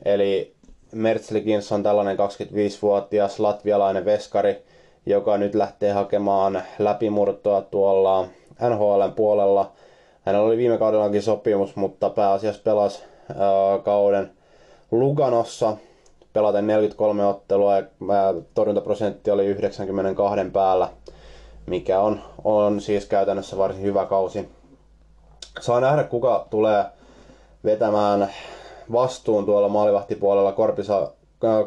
Eli 0.05 0.55
Mertzlikins 0.93 1.73
on 1.73 1.83
tällainen 1.83 2.17
25-vuotias 2.19 3.41
latvialainen 3.41 4.05
veskari, 4.05 4.63
joka 5.07 5.39
nyt 5.39 5.55
lähtee 5.55 5.93
hakemaan 5.93 6.63
läpimurtoa 6.79 7.63
tuolla 7.63 8.29
NHLn 8.61 9.13
puolella– 9.17 9.73
Hänellä 10.27 10.47
oli 10.47 10.57
viime 10.57 10.79
kaudellakin 10.79 11.23
sopimus, 11.23 11.77
mutta 11.77 12.11
pääasiassa 12.11 12.63
pelasi 12.65 13.03
ää, 13.29 13.79
kauden 13.85 14.31
Luganossa 14.91 15.77
pelaten 16.33 16.67
43 16.67 17.27
ottelua 17.27 17.77
ja 17.77 17.85
torjuntaprosentti 18.55 19.31
oli 19.31 19.47
92 19.47 20.51
päällä, 20.53 20.89
mikä 21.67 22.01
on, 22.01 22.21
on 22.45 22.81
siis 22.81 23.07
käytännössä 23.07 23.59
varsin 23.59 23.83
hyvä 23.83 24.07
kausi. 24.07 24.49
Saa 25.61 25.81
nähdä, 25.81 26.05
kuka 26.05 26.47
tulee 26.51 26.85
vetämään 27.65 28.31
vastuun 28.93 29.47
tuolla 29.47 29.69
maalivahtipuolella 29.69 30.53
Korpisa, 30.53 31.11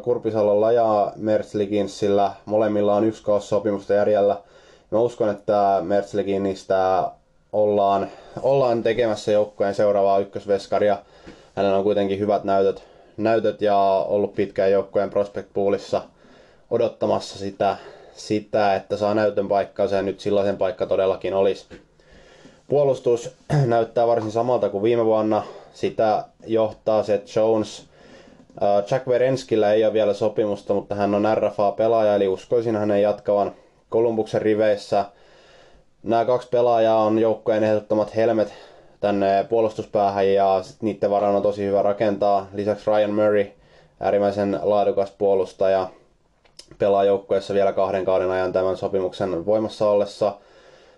Kurpisalolla 0.02 0.72
ja 0.72 1.12
Mertzlikinsillä. 1.16 2.32
Molemmilla 2.44 2.94
on 2.94 3.04
yksi 3.04 3.22
kausi 3.22 3.48
sopimusta 3.48 3.94
järjellä. 3.94 4.36
Mä 4.90 4.98
uskon, 4.98 5.28
että 5.28 5.78
Mertzlikinistä 5.82 7.10
ollaan, 7.56 8.10
ollaan 8.42 8.82
tekemässä 8.82 9.32
joukkueen 9.32 9.74
seuraavaa 9.74 10.18
ykkösveskaria. 10.18 10.98
Hänellä 11.54 11.76
on 11.76 11.84
kuitenkin 11.84 12.18
hyvät 12.18 12.44
näytöt, 12.44 12.82
näytöt 13.16 13.62
ja 13.62 13.78
ollut 14.08 14.34
pitkään 14.34 14.72
joukkueen 14.72 15.10
prospect 15.10 15.48
poolissa 15.54 16.02
odottamassa 16.70 17.38
sitä, 17.38 17.76
sitä, 18.12 18.74
että 18.74 18.96
saa 18.96 19.14
näytön 19.14 19.48
paikkaa, 19.48 19.88
se 19.88 20.02
nyt 20.02 20.20
silloin 20.20 20.56
paikka 20.56 20.86
todellakin 20.86 21.34
olisi. 21.34 21.66
Puolustus 22.68 23.30
näyttää 23.66 24.06
varsin 24.06 24.30
samalta 24.30 24.68
kuin 24.68 24.82
viime 24.82 25.04
vuonna. 25.04 25.42
Sitä 25.74 26.24
johtaa 26.46 27.02
Seth 27.02 27.36
Jones. 27.36 27.86
Äh, 28.62 28.84
Jack 28.90 29.08
Verenskillä 29.08 29.72
ei 29.72 29.84
ole 29.84 29.92
vielä 29.92 30.14
sopimusta, 30.14 30.74
mutta 30.74 30.94
hän 30.94 31.14
on 31.14 31.26
RFA-pelaaja, 31.34 32.14
eli 32.14 32.28
uskoisin 32.28 32.76
hänen 32.76 33.02
jatkavan 33.02 33.52
Kolumbuksen 33.88 34.42
riveissä– 34.42 35.04
nämä 36.06 36.24
kaksi 36.24 36.48
pelaajaa 36.48 37.02
on 37.02 37.18
joukkojen 37.18 37.64
ehdottomat 37.64 38.16
helmet 38.16 38.54
tänne 39.00 39.46
puolustuspäähän 39.48 40.32
ja 40.32 40.62
niiden 40.80 41.10
varaan 41.10 41.36
on 41.36 41.42
tosi 41.42 41.64
hyvä 41.64 41.82
rakentaa. 41.82 42.46
Lisäksi 42.52 42.90
Ryan 42.90 43.14
Murray, 43.14 43.46
äärimmäisen 44.00 44.60
laadukas 44.62 45.10
puolustaja, 45.10 45.88
pelaa 46.78 47.04
joukkueessa 47.04 47.54
vielä 47.54 47.72
kahden 47.72 48.04
kauden 48.04 48.30
ajan 48.30 48.52
tämän 48.52 48.76
sopimuksen 48.76 49.46
voimassa 49.46 49.90
ollessa. 49.90 50.36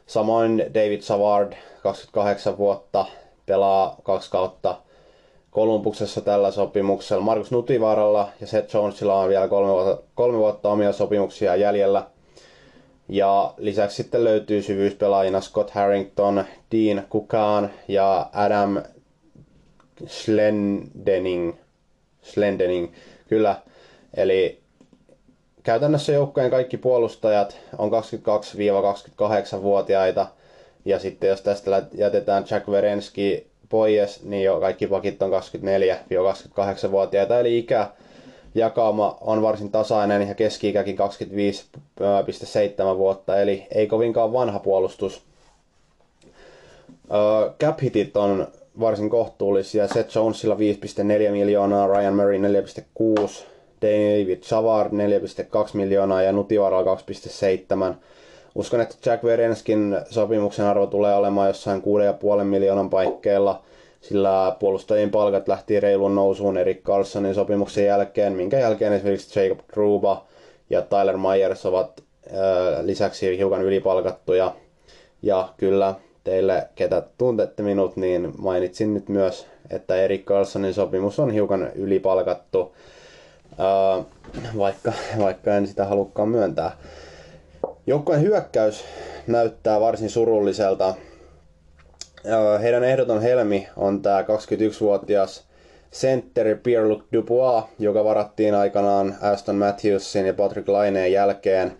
Samoin 0.06 0.58
David 0.74 1.00
Savard, 1.00 1.52
28 1.82 2.58
vuotta, 2.58 3.04
pelaa 3.46 3.96
kaksi 4.02 4.30
kautta 4.30 4.76
Kolumbuksessa 5.50 6.20
tällä 6.20 6.50
sopimuksella. 6.50 7.22
Markus 7.22 7.50
Nutivaaralla 7.50 8.28
ja 8.40 8.46
Seth 8.46 8.74
Jonesilla 8.74 9.20
on 9.20 9.28
vielä 9.28 9.48
kolme 9.48 9.72
vuotta, 9.72 10.02
kolme 10.14 10.38
vuotta 10.38 10.68
omia 10.68 10.92
sopimuksia 10.92 11.56
jäljellä. 11.56 12.06
Ja 13.08 13.54
lisäksi 13.56 13.96
sitten 13.96 14.24
löytyy 14.24 14.62
syvyyspelaajina 14.62 15.40
Scott 15.40 15.70
Harrington, 15.70 16.44
Dean 16.72 17.04
Kukaan 17.08 17.70
ja 17.88 18.30
Adam 18.32 18.82
Slendening. 20.06 21.54
Slendening, 22.22 22.92
kyllä. 23.28 23.56
Eli 24.16 24.60
käytännössä 25.62 26.12
joukkojen 26.12 26.50
kaikki 26.50 26.76
puolustajat 26.76 27.58
on 27.78 27.90
22-28-vuotiaita. 27.90 30.26
Ja 30.84 30.98
sitten 30.98 31.30
jos 31.30 31.42
tästä 31.42 31.82
jätetään 31.94 32.44
Jack 32.50 32.70
Verenski 32.70 33.46
pois, 33.68 34.24
niin 34.24 34.44
jo 34.44 34.60
kaikki 34.60 34.86
pakit 34.86 35.22
on 35.22 35.30
24-28-vuotiaita. 35.30 37.40
Eli 37.40 37.58
ikä 37.58 37.90
jakauma 38.54 39.18
on 39.20 39.42
varsin 39.42 39.70
tasainen 39.70 40.28
ja 40.28 40.34
keski-ikäkin 40.34 40.98
25,7 40.98 42.98
vuotta, 42.98 43.40
eli 43.40 43.66
ei 43.74 43.86
kovinkaan 43.86 44.32
vanha 44.32 44.58
puolustus. 44.58 45.22
cap 47.60 47.82
hitit 47.82 48.16
on 48.16 48.46
varsin 48.80 49.10
kohtuullisia. 49.10 49.88
Seth 49.88 50.16
Jonesilla 50.16 50.54
5,4 50.54 50.60
miljoonaa, 51.30 51.86
Ryan 51.86 52.14
Murray 52.14 52.38
4,6, 52.38 53.44
David 53.82 54.42
Savard 54.42 54.92
4,2 54.92 54.96
miljoonaa 55.72 56.22
ja 56.22 56.32
Nutivaralla 56.32 56.94
2,7. 57.90 57.94
Uskon, 58.54 58.80
että 58.80 58.96
Jack 59.06 59.24
Verenskin 59.24 59.96
sopimuksen 60.10 60.66
arvo 60.66 60.86
tulee 60.86 61.14
olemaan 61.14 61.48
jossain 61.48 61.82
6,5 62.38 62.44
miljoonan 62.44 62.90
paikkeilla, 62.90 63.62
sillä 64.00 64.56
puolustajien 64.58 65.10
palkat 65.10 65.48
lähti 65.48 65.80
reilun 65.80 66.14
nousuun 66.14 66.56
Erik 66.56 66.82
Carlsonin 66.82 67.34
sopimuksen 67.34 67.84
jälkeen, 67.84 68.32
minkä 68.32 68.58
jälkeen 68.58 68.92
esimerkiksi 68.92 69.40
Jacob 69.40 69.58
Truba 69.74 70.26
ja 70.70 70.82
Tyler 70.82 71.16
Myers 71.16 71.66
ovat 71.66 72.02
äh, 72.26 72.84
lisäksi 72.84 73.38
hiukan 73.38 73.62
ylipalkattuja. 73.62 74.54
Ja 75.22 75.48
kyllä 75.56 75.94
teille, 76.24 76.68
ketä 76.74 77.02
tuntette 77.18 77.62
minut, 77.62 77.96
niin 77.96 78.32
mainitsin 78.38 78.94
nyt 78.94 79.08
myös, 79.08 79.46
että 79.70 79.96
Erik 79.96 80.24
Carlsonin 80.24 80.74
sopimus 80.74 81.18
on 81.18 81.30
hiukan 81.30 81.70
ylipalkattu, 81.74 82.74
äh, 83.52 84.04
vaikka, 84.58 84.92
vaikka 85.18 85.54
en 85.54 85.66
sitä 85.66 85.84
halukkaan 85.84 86.28
myöntää. 86.28 86.76
Joukkojen 87.86 88.22
hyökkäys 88.22 88.84
näyttää 89.26 89.80
varsin 89.80 90.10
surulliselta. 90.10 90.94
Heidän 92.62 92.84
ehdoton 92.84 93.22
helmi 93.22 93.68
on 93.76 94.02
tämä 94.02 94.22
21-vuotias 94.22 95.44
sentteri 95.90 96.54
Pierre-Luc 96.54 97.02
Dubois, 97.12 97.64
joka 97.78 98.04
varattiin 98.04 98.54
aikanaan 98.54 99.16
Aston 99.20 99.56
Matthewsin 99.56 100.26
ja 100.26 100.34
Patrick 100.34 100.68
Laineen 100.68 101.12
jälkeen– 101.12 101.72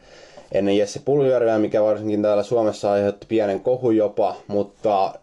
ennen 0.52 0.76
Jesse 0.76 1.00
Puljärveä, 1.04 1.59
mikä 1.59 1.83
varsinkin 1.83 2.23
täällä 2.23 2.42
Suomessa 2.42 2.92
aiheutti 2.92 3.26
pienen 3.28 3.61
kohun 3.61 3.97
jopa, 3.97 4.37
mutta 4.47 5.14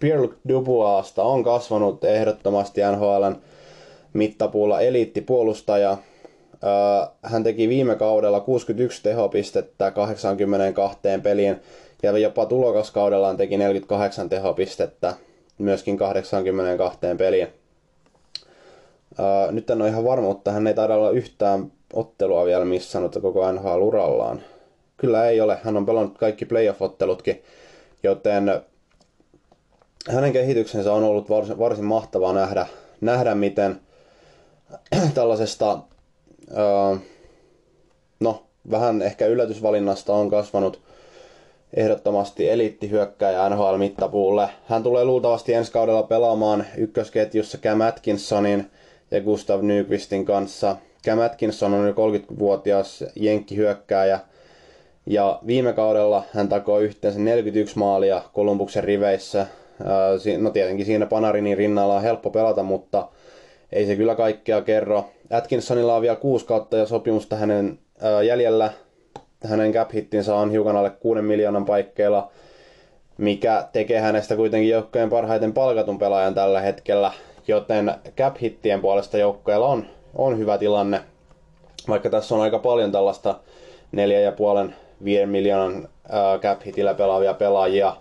Pierre-Luc 0.00 0.34
Duboisista 0.48 1.22
on 1.22 1.44
kasvanut 1.44 2.04
ehdottomasti 2.04 2.80
NHLn 2.80 3.36
mittapuulla 4.12 4.80
eliittipuolustaja. 4.80 5.96
Hän 7.22 7.44
teki 7.44 7.68
viime 7.68 7.96
kaudella 7.96 8.40
61 8.40 9.02
tehopistettä 9.02 9.90
82 9.90 10.98
peliin 11.22 11.60
ja 12.02 12.18
jopa 12.18 12.46
tulokaskaudellaan 12.46 13.36
teki 13.36 13.56
48 13.56 14.28
tehopistettä 14.28 15.14
myöskin 15.58 15.96
82 15.96 16.98
peliin. 17.18 17.48
Nyt 19.50 19.70
en 19.70 19.82
ole 19.82 19.88
ihan 19.88 20.04
varma, 20.04 20.26
mutta 20.26 20.52
hän 20.52 20.66
ei 20.66 20.74
taida 20.74 20.94
olla 20.94 21.10
yhtään 21.10 21.72
ottelua 21.92 22.44
vielä 22.44 22.64
missannut 22.64 23.18
koko 23.22 23.52
NHL-urallaan. 23.52 24.40
Kyllä 24.96 25.28
ei 25.28 25.40
ole. 25.40 25.58
Hän 25.64 25.76
on 25.76 25.86
pelannut 25.86 26.18
kaikki 26.18 26.44
playoff-ottelutkin, 26.44 27.42
joten 28.02 28.62
hänen 30.08 30.32
kehityksensä 30.32 30.92
on 30.92 31.04
ollut 31.04 31.30
varsin, 31.30 31.58
varsin 31.58 31.84
mahtavaa 31.84 32.32
nähdä, 32.32 32.66
nähdä 33.00 33.34
miten 33.34 33.80
tällaisesta 35.14 35.72
uh, 35.72 36.98
no, 38.20 38.42
vähän 38.70 39.02
ehkä 39.02 39.26
yllätysvalinnasta 39.26 40.12
on 40.12 40.30
kasvanut 40.30 40.80
ehdottomasti 41.74 42.50
eliittihyökkäjä 42.50 43.48
NHL-mittapuulle. 43.48 44.48
Hän 44.66 44.82
tulee 44.82 45.04
luultavasti 45.04 45.54
ensi 45.54 45.72
kaudella 45.72 46.02
pelaamaan 46.02 46.66
ykkösketjussa 46.76 47.58
Cam 47.58 47.80
Atkinsonin 47.80 48.70
ja 49.10 49.20
Gustav 49.20 49.62
Nyqvistin 49.62 50.24
kanssa. 50.24 50.76
Cam 51.06 51.18
Atkinson 51.18 51.74
on 51.74 51.86
jo 51.86 51.92
30-vuotias 51.92 53.04
jenkkihyökkääjä, 53.16 54.20
ja 55.06 55.38
viime 55.46 55.72
kaudella 55.72 56.24
hän 56.34 56.48
takoi 56.48 56.84
yhteensä 56.84 57.18
41 57.20 57.78
maalia 57.78 58.22
Kolumbuksen 58.32 58.84
riveissä. 58.84 59.46
No 60.38 60.50
tietenkin 60.50 60.86
siinä 60.86 61.06
Panarinin 61.06 61.56
rinnalla 61.58 61.96
on 61.96 62.02
helppo 62.02 62.30
pelata, 62.30 62.62
mutta 62.62 63.08
ei 63.72 63.86
se 63.86 63.96
kyllä 63.96 64.14
kaikkea 64.14 64.62
kerro. 64.62 65.04
Atkinsonilla 65.30 65.96
on 65.96 66.02
vielä 66.02 66.16
kuusi 66.16 66.46
kautta 66.46 66.76
ja 66.76 66.86
sopimusta 66.86 67.36
hänen 67.36 67.78
jäljellä. 68.26 68.70
Hänen 69.44 69.72
cap 69.72 69.92
hittinsä 69.94 70.34
on 70.34 70.50
hiukan 70.50 70.76
alle 70.76 70.90
6 70.90 71.22
miljoonan 71.22 71.64
paikkeilla, 71.64 72.30
mikä 73.18 73.68
tekee 73.72 74.00
hänestä 74.00 74.36
kuitenkin 74.36 74.70
joukkojen 74.70 75.10
parhaiten 75.10 75.52
palkatun 75.52 75.98
pelaajan 75.98 76.34
tällä 76.34 76.60
hetkellä. 76.60 77.12
Joten 77.48 77.94
cap 78.16 78.36
hittien 78.42 78.80
puolesta 78.80 79.18
joukkoilla 79.18 79.66
on, 79.66 79.86
on 80.14 80.38
hyvä 80.38 80.58
tilanne. 80.58 81.00
Vaikka 81.88 82.10
tässä 82.10 82.34
on 82.34 82.40
aika 82.40 82.58
paljon 82.58 82.92
tällaista 82.92 83.34
neljä 83.92 84.20
ja 84.20 84.32
puolen 84.32 84.74
5 85.04 85.26
miljoonan 85.26 85.88
äh, 86.04 86.40
cap 86.40 86.62
hitillä 86.66 86.94
pelaavia 86.94 87.34
pelaajia. 87.34 87.96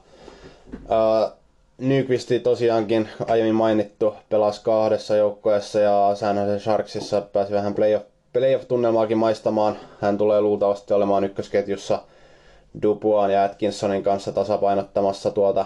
Äh, 0.91 1.31
Nyqvisti 1.77 2.39
tosiaankin 2.39 3.09
aiemmin 3.27 3.55
mainittu 3.55 4.15
pelasi 4.29 4.63
kahdessa 4.63 5.15
joukkueessa 5.15 5.79
ja 5.79 6.11
San 6.15 6.37
Sharksissa 6.59 7.21
pääsi 7.21 7.53
vähän 7.53 7.73
playoff, 7.73 8.05
playoff-tunnelmaakin 8.33 9.17
maistamaan. 9.17 9.77
Hän 10.01 10.17
tulee 10.17 10.41
luultavasti 10.41 10.93
olemaan 10.93 11.23
ykkösketjussa 11.23 12.01
Dupuan 12.81 13.33
ja 13.33 13.43
Atkinsonin 13.43 14.03
kanssa 14.03 14.31
tasapainottamassa 14.31 15.31
tuota, 15.31 15.65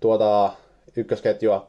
tuota 0.00 0.52
ykkösketjua. 0.96 1.66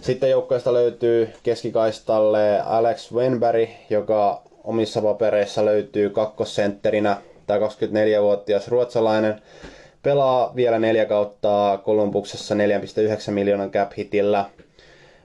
Sitten 0.00 0.30
joukkueesta 0.30 0.72
löytyy 0.72 1.28
keskikaistalle 1.42 2.60
Alex 2.60 3.12
Wenberg, 3.12 3.68
joka 3.90 4.42
omissa 4.64 5.02
papereissa 5.02 5.64
löytyy 5.64 6.10
kakkosentterinä– 6.10 7.16
tämä 7.46 7.66
24-vuotias 7.66 8.68
ruotsalainen 8.68 9.42
pelaa 10.02 10.52
vielä 10.56 10.78
neljä 10.78 11.04
kautta 11.04 11.78
Kolumbuksessa 11.84 12.54
4,9 12.54 13.30
miljoonan 13.30 13.70
cap 13.70 13.92
hitillä. 13.98 14.44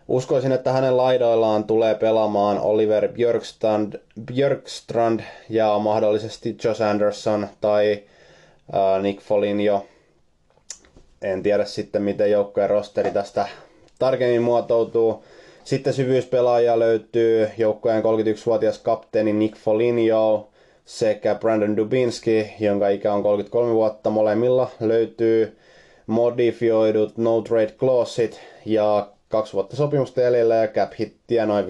Uskoisin, 0.08 0.52
että 0.52 0.72
hänen 0.72 0.98
laidoillaan 0.98 1.63
tulee 1.63 1.96
pelaamaan 1.96 2.60
Oliver 2.60 3.08
Björkstrand, 3.08 3.93
Björkstrand 4.26 5.20
ja 5.50 5.80
mahdollisesti 5.80 6.58
Josh 6.63 6.82
Anderson 6.82 7.48
tai 7.62 8.04
uh, 8.74 9.02
Nick 9.02 9.22
Foligno. 9.22 9.86
En 11.22 11.43
tiedä 11.43 11.65
sitten, 11.65 12.02
miten 12.02 12.32
joukkojen 12.32 12.70
rosteri 12.70 13.12
tästä 13.12 13.48
tarkemmin 14.00 14.41
muotoutuu. 14.41 15.24
Sitten 15.63 15.93
syvyyspelaaja 15.93 16.80
löytyy 16.80 17.50
joukkojen 17.58 18.04
31-vuotias 18.04 18.78
kapteeni 18.80 19.34
Nick 19.34 19.58
Foligno, 19.58 20.48
sekä 20.86 21.36
Brandon 21.36 21.78
Dubinski, 21.78 22.54
jonka 22.60 22.89
ikä 22.89 23.13
on 23.13 23.24
33 23.24 23.74
vuotta. 23.74 24.10
Molemmilla 24.10 24.70
löytyy 24.80 25.58
modifioidut 26.08 27.17
no 27.17 27.41
trade 27.41 27.72
clauset 27.80 28.41
ja 28.65 29.08
kaksi 29.30 29.54
vuotta 29.54 29.76
sopimusta 29.76 30.22
jäljellä 30.22 30.56
ja 30.56 30.68
cap 30.68 30.92
hittiä 31.00 31.46
noin 31.46 31.66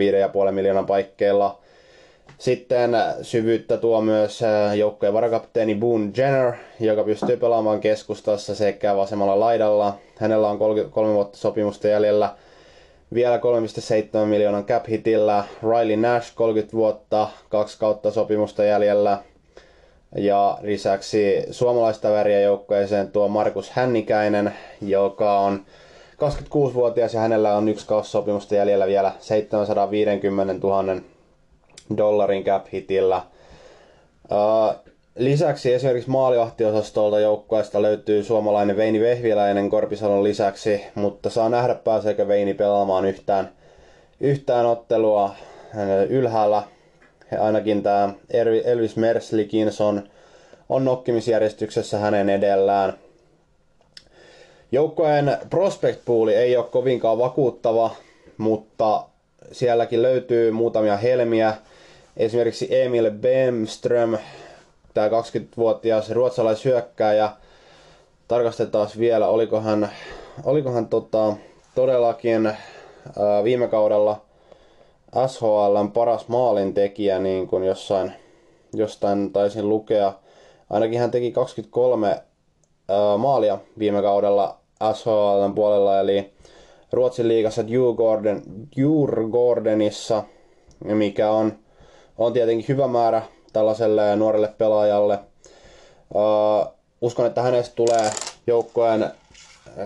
5,5 0.46 0.52
miljoonan 0.52 0.86
paikkeilla. 0.86 1.60
Sitten 2.38 2.92
syvyyttä 3.22 3.78
tuo 3.78 4.02
myös 4.02 4.44
äh, 4.44 4.78
joukkojen 4.78 5.14
varakapteeni 5.14 5.76
Boone 5.76 6.12
Jenner, 6.18 6.54
joka 6.80 7.04
pystyy 7.04 7.38
pelaamaan 7.38 7.80
keskustassa 7.80 8.56
sekä 8.56 8.96
vasemmalla 8.96 9.40
laidalla. 9.40 9.98
Hänellä 10.20 10.50
on 10.50 10.60
33 10.60 11.14
vuotta 11.14 11.38
sopimusta 11.38 11.88
jäljellä– 11.88 12.34
vielä 13.14 13.38
3,7 13.38 14.26
miljoonan 14.26 14.66
cap 14.66 14.88
hitillä. 14.90 15.44
Riley 15.64 15.98
Nash 15.98 16.36
30 16.36 16.78
vuotta, 16.78 17.28
kaksi 17.50 17.80
kautta 17.80 18.12
sopimusta 18.12 18.64
jäljellä. 18.64 19.18
Ja 20.16 20.58
lisäksi 20.62 21.46
suomalaista 21.52 22.12
väriä 22.12 22.42
joukkueeseen 22.42 23.12
tuo 23.12 23.28
Markus 23.28 23.70
Hännikäinen, 23.70 24.54
joka 24.82 25.40
on 25.40 25.66
26-vuotias 26.22 27.14
ja 27.14 27.20
hänellä 27.20 27.56
on 27.56 27.70
yksi 27.70 27.88
sopimusta 28.04 28.56
jäljellä 28.56 28.88
vielä 28.88 29.12
750 29.20 30.68
000 30.68 31.02
dollarin 31.98 32.44
cap 32.44 32.66
hitillä. 32.74 33.22
Lisäksi 35.16 35.74
esimerkiksi 35.74 36.10
maalivahtiosastolta 36.10 37.20
joukkueesta 37.20 37.82
löytyy 37.82 38.24
suomalainen 38.24 38.78
Veini 38.78 39.00
Vehviläinen 39.00 39.70
Korpisalon 39.70 40.24
lisäksi, 40.24 40.84
mutta 40.96 41.30
saa 41.30 41.50
nähdä 41.50 41.76
pääseekö 41.76 42.28
Veini 42.28 42.54
pelaamaan 42.54 43.06
yhtään, 43.06 43.50
yhtään 44.20 44.66
ottelua 44.66 45.36
ylhäällä. 46.10 46.64
Ainakin 47.40 47.84
tämä 47.84 48.14
Elvis 48.66 48.96
Merslikins 48.96 49.82
on, 49.82 50.04
on 50.70 50.86
nokkimisjärjestyksessä 50.86 51.98
hänen 51.98 52.30
edellään. 52.30 52.94
Joukkojen 54.72 55.38
prospect 55.50 56.02
pooli 56.06 56.36
ei 56.36 56.58
ole 56.58 56.66
kovinkaan 56.66 57.18
vakuuttava, 57.18 57.96
mutta 58.38 59.04
sielläkin 59.52 60.02
löytyy 60.02 60.52
muutamia 60.52 60.98
helmiä. 60.98 61.54
Esimerkiksi 62.18 62.68
Emil 62.82 63.12
Bemström, 63.12 64.18
tämä 64.94 65.08
20-vuotias 65.08 66.12
ruotsalaishyökkääjä. 66.12 67.30
Tarkastetaan 68.28 68.90
vielä, 69.00 69.28
olikohan, 69.28 69.90
olikohan 70.44 70.88
tota, 70.88 71.34
todellakin 71.76 72.46
ää, 72.46 73.44
viime 73.44 73.68
kaudella 73.68 74.22
SHLn 75.28 75.92
paras 75.94 76.28
maalintekijä, 76.28 77.20
niin 77.20 77.48
kuin 77.48 77.64
jossain, 77.64 78.14
jostain 78.74 79.34
taisin 79.34 79.70
lukea. 79.70 80.14
Ainakin 80.70 81.00
hän 81.00 81.12
teki 81.12 81.32
23 81.32 82.08
ää, 82.08 82.22
maalia 83.18 83.58
viime 83.80 84.02
kaudella 84.02 84.58
SHLn 84.94 85.54
puolella, 85.56 86.00
eli 86.00 86.34
Ruotsin 86.92 87.28
liigassa 87.28 87.62
Djurgården, 87.62 88.42
Djurgårdenissa, 88.76 90.24
mikä 90.84 91.32
on, 91.32 91.54
on 92.18 92.34
tietenkin 92.34 92.68
hyvä 92.68 92.88
määrä 92.88 93.22
tällaiselle 93.54 94.16
nuorelle 94.16 94.54
pelaajalle. 94.58 95.20
Uskon, 97.02 97.26
että 97.26 97.42
hänestä 97.42 97.76
tulee 97.76 98.12
joukkojen 98.48 99.12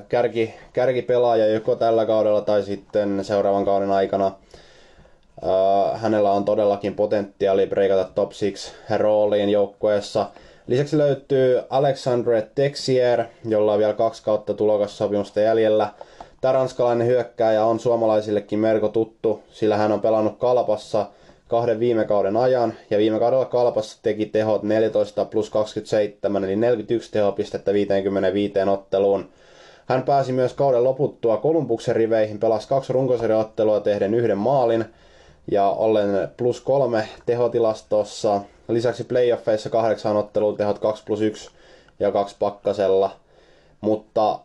kärki, 0.10 0.54
kärkipelaaja 0.74 1.48
joko 1.48 1.76
tällä 1.76 2.06
kaudella 2.06 2.42
tai 2.42 2.64
sitten 2.64 3.26
seuraavan 3.26 3.66
kauden 3.66 3.92
aikana. 3.92 4.32
Hänellä 5.94 6.32
on 6.32 6.46
todellakin 6.46 6.96
potentiaali 6.96 7.68
breikata 7.68 8.04
top 8.16 8.30
6 8.30 8.72
rooliin 8.98 9.50
joukkueessa. 9.50 10.26
Lisäksi 10.72 10.98
löytyy 10.98 11.62
Alexandre 11.70 12.50
Texier, 12.56 13.24
jolla 13.46 13.74
on 13.74 13.80
vielä 13.80 13.94
kaksi 13.94 14.24
kautta 14.24 14.54
tulokassopimusta 14.54 15.40
jäljellä. 15.40 15.90
Tämä 16.42 16.52
ranskalainen 16.52 17.08
hyökkääjä 17.08 17.66
on 17.66 17.80
suomalaisillekin 17.80 18.60
merko 18.60 18.90
tuttu, 18.90 19.44
sillä 19.50 19.78
hän 19.78 19.92
on 19.92 20.02
pelannut 20.02 20.38
Kalpassa 20.38 21.06
kahden 21.48 21.80
viime 21.80 22.06
kauden 22.06 22.38
ajan, 22.38 22.74
ja 22.90 22.98
viime 22.98 23.20
kaudella 23.20 23.46
Kalpassa 23.46 24.00
teki 24.02 24.26
tehot 24.26 24.64
14 24.64 25.26
plus 25.26 25.50
27, 25.50 26.44
eli 26.44 26.56
41 26.56 27.12
tehopistettä 27.12 27.74
55 27.74 28.54
otteluun. 28.70 29.30
Hän 29.86 30.04
pääsi 30.04 30.32
myös 30.32 30.54
kauden 30.54 30.84
loputtua 30.84 31.38
Kolumbuksen 31.38 31.96
riveihin, 31.96 32.40
pelasi 32.40 32.68
kaksi 32.68 32.94
runkosarjaottelua 32.94 33.80
tehden 33.80 34.14
yhden 34.14 34.38
maalin, 34.38 34.86
ja 35.52 35.70
ollen 35.70 36.30
plus 36.38 36.62
kolme 36.62 37.08
tehotilastossa. 37.26 38.42
Lisäksi 38.74 39.04
playoffeissa 39.04 39.70
kahdeksan 39.70 40.18
ottelua 40.18 40.58
tehot 40.58 40.80
2 40.80 41.04
plus 41.04 41.22
1 41.22 41.50
ja 42.00 42.12
2 42.12 42.36
pakkasella. 42.40 43.12
Mutta 43.82 44.40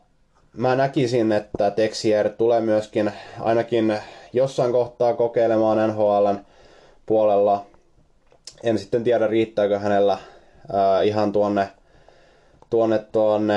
mä 0.52 0.76
näkisin, 0.76 1.32
että 1.32 1.70
Texier 1.70 2.28
tulee 2.30 2.60
myöskin 2.60 3.12
ainakin 3.40 3.98
jossain 4.32 4.72
kohtaa 4.72 5.14
kokeilemaan 5.14 5.88
NHLn 5.88 6.38
puolella. 7.06 7.66
En 8.62 8.78
sitten 8.78 9.04
tiedä, 9.04 9.26
riittääkö 9.26 9.78
hänellä 9.78 10.18
ää, 10.72 11.02
ihan 11.02 11.32
tuonne, 11.32 11.68
tuonne, 12.70 12.98
tuonne 12.98 13.54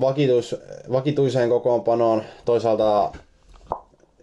vakituis, 0.00 0.56
vakituiseen 0.92 1.48
kokoonpanoon. 1.48 2.22
Toisaalta 2.44 3.12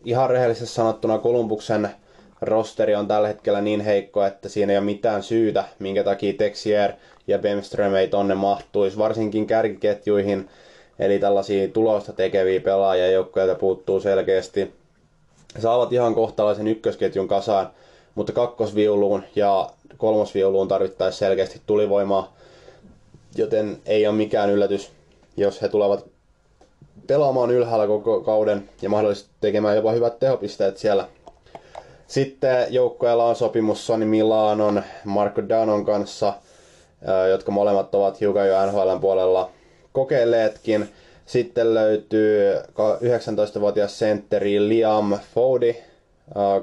ihan 0.06 0.30
rehellisesti 0.30 0.76
sanottuna 0.76 1.17
Kolumbuksen 1.17 1.89
rosteri 2.47 2.95
on 2.95 3.08
tällä 3.08 3.27
hetkellä 3.27 3.62
niin 3.62 3.82
heikko, 3.82 4.25
että 4.25 4.49
siinä 4.49 4.73
ei 4.73 4.77
ole 4.77 4.86
mitään 4.86 5.23
syytä, 5.23 5.63
minkä 5.79 6.03
takia 6.03 6.34
Texier 6.34 6.91
ja 7.27 7.39
Bemström 7.39 7.95
ei 7.95 8.08
tonne 8.08 8.36
mahtuisi, 8.36 8.97
varsinkin 8.97 9.47
kärkiketjuihin, 9.47 10.49
eli 10.99 11.19
tällaisia 11.19 11.67
tulosta 11.67 12.13
tekeviä 12.13 12.60
pelaajia 12.60 13.12
joukkoilta 13.12 13.56
puuttuu 13.56 13.99
selkeästi. 13.99 14.73
Saavat 15.60 15.93
ihan 15.93 16.15
kohtalaisen 16.15 16.67
ykkösketjun 16.67 17.27
kasaan, 17.27 17.69
mutta 18.15 18.34
kakkosviuluun 18.34 19.23
ja 19.36 19.69
kolmosviuluun 19.97 20.67
tarvittaisiin 20.67 21.19
selkeästi 21.19 21.62
tulivoimaa, 21.65 22.34
joten 23.36 23.77
ei 23.86 24.08
ole 24.08 24.15
mikään 24.15 24.49
yllätys, 24.49 24.91
jos 25.38 25.62
he 25.62 25.69
tulevat 25.69 26.06
pelaamaan 27.08 27.51
ylhäällä 27.51 27.88
koko 27.88 28.21
kauden 28.21 28.69
ja 28.82 28.89
mahdollisesti 28.89 29.29
tekemään 29.41 29.75
jopa 29.75 29.91
hyvät 29.91 30.19
tehopisteet 30.19 30.77
siellä 30.77 31.08
sitten 32.13 32.67
joukkueella 32.69 33.26
on 33.26 33.36
sopimus 33.36 33.88
Sony 33.88 34.06
Milanon, 34.06 34.84
Marco 35.04 35.49
Danon 35.49 35.86
kanssa, 35.86 36.34
jotka 37.30 37.52
molemmat 37.52 37.95
ovat 37.95 38.19
hiukan 38.19 38.47
jo 38.47 38.65
NHLn 38.65 38.99
puolella 38.99 39.49
kokeilleetkin. 39.91 40.89
Sitten 41.26 41.73
löytyy 41.73 42.54
19-vuotias 42.56 43.99
sentteri 43.99 44.69
Liam 44.69 45.19
Fody. 45.36 45.76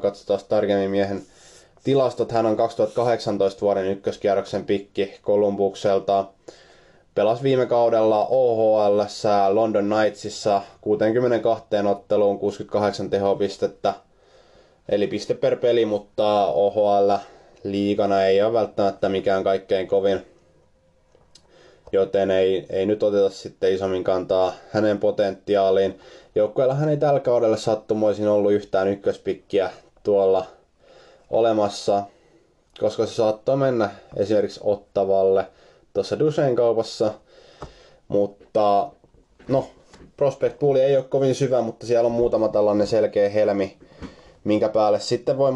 Katsotaan 0.03 0.41
tarkemmin 0.49 0.91
miehen 0.91 1.23
tilastot. 1.85 2.33
Hän 2.33 2.47
on 2.47 2.57
2018 2.57 3.61
vuoden 3.61 3.87
ykköskierroksen 3.87 4.65
pikki 4.65 5.15
Kolumbukselta. 5.23 6.25
Pelasi 7.15 7.43
viime 7.43 7.67
kaudella 7.67 8.27
OHL 8.27 9.01
London 9.53 9.91
Knightsissa 9.91 10.63
62 10.81 11.67
otteluun 11.91 12.39
68 12.39 13.11
tehopistettä– 13.11 13.95
Eli 14.91 15.07
piste 15.07 15.35
per 15.35 15.57
peli, 15.57 15.87
mutta 15.87 16.47
OHL 16.47 17.13
liigana 17.65 18.25
ei 18.25 18.43
ole 18.43 18.53
välttämättä 18.53 19.09
mikään 19.09 19.45
kaikkein 19.45 19.89
kovin. 19.89 20.27
Joten 21.93 22.31
ei, 22.31 22.67
ei 22.71 22.87
nyt 22.87 23.03
oteta 23.03 23.31
sitten 23.31 23.73
isommin 23.73 24.05
kantaa 24.05 24.53
hänen 24.71 24.99
potentiaaliin. 24.99 26.01
Joukkueella 26.35 26.75
hän 26.75 26.89
ei 26.89 26.97
tällä 26.97 27.21
kaudella 27.21 27.57
sattumoisin 27.57 28.29
ollut 28.29 28.53
yhtään 28.53 28.89
ykköspikkiä 28.89 29.71
tuolla 30.03 30.47
olemassa, 31.31 32.03
koska 32.81 33.07
se 33.07 33.15
saattoi 33.15 33.57
mennä 33.57 33.91
esimerkiksi 34.17 34.61
Ottavalle 34.63 35.47
tuossa 35.95 36.19
Dusein 36.19 36.57
kaupassa. 36.57 37.15
Mutta 38.09 38.91
no, 39.49 39.67
prospect 40.17 40.59
pooli 40.59 40.81
ei 40.81 40.97
ole 40.97 41.05
kovin 41.05 41.35
syvä, 41.35 41.61
mutta 41.61 41.87
siellä 41.87 42.07
on 42.07 42.13
muutama 42.13 42.49
tällainen 42.49 42.87
selkeä 42.87 43.29
helmi, 43.29 43.77
minkä 44.45 44.69
päälle 44.69 45.01
sitten 45.01 45.39
voi 45.39 45.53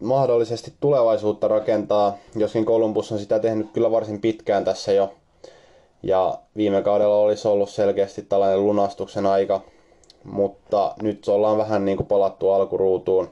mahdollisesti 0.00 0.72
tulevaisuutta 0.80 1.48
rakentaa, 1.48 2.16
joskin 2.36 2.64
Columbus 2.64 3.12
on 3.12 3.18
sitä 3.18 3.38
tehnyt 3.38 3.70
kyllä 3.72 3.90
varsin 3.90 4.20
pitkään 4.20 4.64
tässä 4.64 4.92
jo. 4.92 5.12
Ja 6.02 6.38
viime 6.56 6.82
kaudella 6.82 7.16
olisi 7.16 7.48
ollut 7.48 7.70
selkeästi 7.70 8.22
tällainen 8.22 8.66
lunastuksen 8.66 9.26
aika, 9.26 9.60
mutta 10.24 10.94
nyt 11.02 11.28
ollaan 11.28 11.58
vähän 11.58 11.84
niin 11.84 11.96
kuin 11.96 12.06
palattu 12.06 12.50
alkuruutuun. 12.50 13.28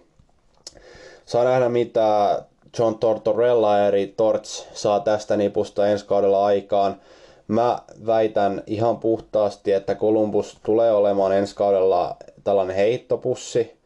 Saa 1.26 1.44
nähdä 1.44 1.68
mitä 1.68 2.42
John 2.78 2.98
Tortorella 2.98 3.86
eri 3.86 4.14
Torts 4.16 4.68
saa 4.74 5.00
tästä 5.00 5.36
nipusta 5.36 5.86
ensi 5.86 6.06
kaudella 6.06 6.44
aikaan. 6.46 7.00
Mä 7.48 7.78
väitän 8.06 8.62
ihan 8.66 8.96
puhtaasti, 8.96 9.72
että 9.72 9.94
Columbus 9.94 10.58
tulee 10.62 10.92
olemaan 10.92 11.32
ensi 11.32 11.54
kaudella 11.54 12.16
tällainen 12.44 12.76
heittopussi, 12.76 13.79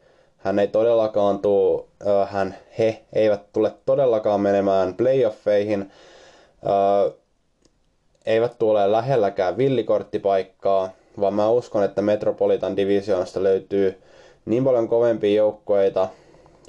hän 0.45 0.59
ei 0.59 0.67
todellakaan 0.67 1.39
tuu, 1.39 1.89
hän, 2.27 2.55
he 2.77 3.03
eivät 3.13 3.53
tule 3.53 3.73
todellakaan 3.85 4.41
menemään 4.41 4.93
playoffeihin, 4.93 5.91
eivät 8.25 8.57
tule 8.59 8.91
lähelläkään 8.91 9.57
villikorttipaikkaa, 9.57 10.89
vaan 11.19 11.33
mä 11.33 11.49
uskon, 11.49 11.83
että 11.83 12.01
Metropolitan 12.01 12.77
Divisionasta 12.77 13.43
löytyy 13.43 14.01
niin 14.45 14.63
paljon 14.63 14.87
kovempia 14.87 15.35
joukkoita, 15.35 16.07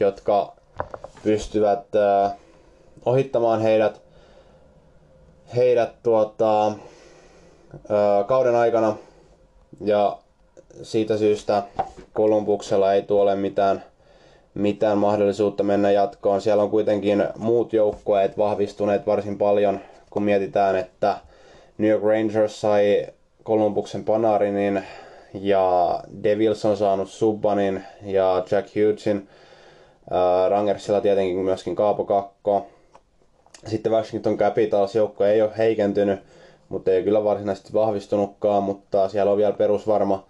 jotka 0.00 0.52
pystyvät 1.22 1.86
ohittamaan 3.04 3.60
heidät, 3.60 4.00
heidät 5.56 6.02
tuota, 6.02 6.72
kauden 8.26 8.54
aikana. 8.54 8.96
Ja 9.84 10.18
siitä 10.82 11.16
syystä 11.16 11.62
Kolumbuksella 12.12 12.94
ei 12.94 13.02
tule 13.02 13.36
mitään, 13.36 13.84
mitään 14.54 14.98
mahdollisuutta 14.98 15.62
mennä 15.62 15.90
jatkoon. 15.90 16.40
Siellä 16.40 16.62
on 16.62 16.70
kuitenkin 16.70 17.24
muut 17.38 17.72
joukkueet 17.72 18.38
vahvistuneet 18.38 19.06
varsin 19.06 19.38
paljon, 19.38 19.80
kun 20.10 20.22
mietitään, 20.22 20.76
että 20.76 21.16
New 21.78 21.90
York 21.90 22.04
Rangers 22.04 22.60
sai 22.60 23.06
Kolumbuksen 23.42 24.04
Panarinin 24.04 24.82
ja 25.34 26.00
Devils 26.22 26.64
on 26.64 26.76
saanut 26.76 27.10
Subbanin 27.10 27.84
ja 28.02 28.44
Jack 28.50 28.68
Hughesin. 28.68 29.28
Rangersilla 30.48 31.00
tietenkin 31.00 31.36
myöskin 31.36 31.76
Kaapo 31.76 32.04
Kakko. 32.04 32.66
Sitten 33.66 33.92
Washington 33.92 34.36
Capitals 34.38 34.94
joukko 34.94 35.24
ei 35.24 35.42
ole 35.42 35.58
heikentynyt, 35.58 36.20
mutta 36.68 36.90
ei 36.90 37.02
kyllä 37.02 37.24
varsinaisesti 37.24 37.72
vahvistunutkaan, 37.72 38.62
mutta 38.62 39.08
siellä 39.08 39.32
on 39.32 39.38
vielä 39.38 39.52
perusvarma, 39.52 40.26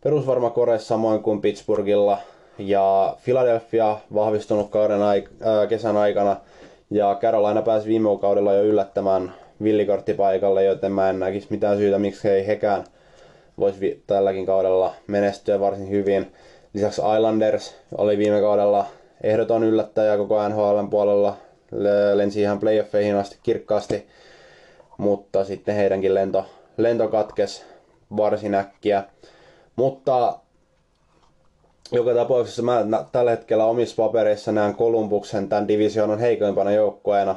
perusvarma 0.00 0.50
kore 0.50 0.78
samoin 0.78 1.22
kuin 1.22 1.40
Pittsburghilla 1.40 2.18
ja 2.58 3.16
Philadelphia 3.24 3.96
vahvistunut 4.14 4.70
kauden 4.70 5.00
aik- 5.00 5.46
äh, 5.46 5.68
kesän 5.68 5.96
aikana 5.96 6.36
ja 6.90 7.18
Carolina 7.20 7.62
pääsi 7.62 7.88
viime 7.88 8.08
kaudella 8.20 8.52
jo 8.52 8.62
yllättämään 8.62 9.32
villikorttipaikalle, 9.62 10.64
joten 10.64 10.92
mä 10.92 11.10
en 11.10 11.18
näkisi 11.18 11.46
mitään 11.50 11.76
syytä, 11.76 11.98
miksi 11.98 12.28
ei 12.28 12.46
hekään 12.46 12.84
voisi 13.58 13.80
vi- 13.80 14.02
tälläkin 14.06 14.46
kaudella 14.46 14.94
menestyä 15.06 15.60
varsin 15.60 15.90
hyvin. 15.90 16.32
Lisäksi 16.74 17.02
Islanders 17.16 17.76
oli 17.98 18.18
viime 18.18 18.40
kaudella 18.40 18.86
ehdoton 19.22 19.64
yllättäjä 19.64 20.16
koko 20.16 20.48
NHLn 20.48 20.90
puolella, 20.90 21.36
lensi 22.14 22.40
ihan 22.40 22.58
playoffeihin 22.60 23.16
asti 23.16 23.38
kirkkaasti, 23.42 24.06
mutta 24.98 25.44
sitten 25.44 25.74
heidänkin 25.74 26.14
lento, 26.14 26.44
lento 26.76 27.08
katkes 27.08 27.64
varsin 28.16 28.54
äkkiä. 28.54 29.04
Mutta 29.76 30.38
joka 31.92 32.14
tapauksessa 32.14 32.62
mä 32.62 32.84
tällä 33.12 33.30
hetkellä 33.30 33.64
omissa 33.64 34.02
papereissa 34.02 34.52
näen 34.52 34.74
Kolumbuksen 34.74 35.48
tämän 35.48 35.68
divisioonan 35.68 36.18
heikoimpana 36.18 36.70
joukkueena. 36.70 37.36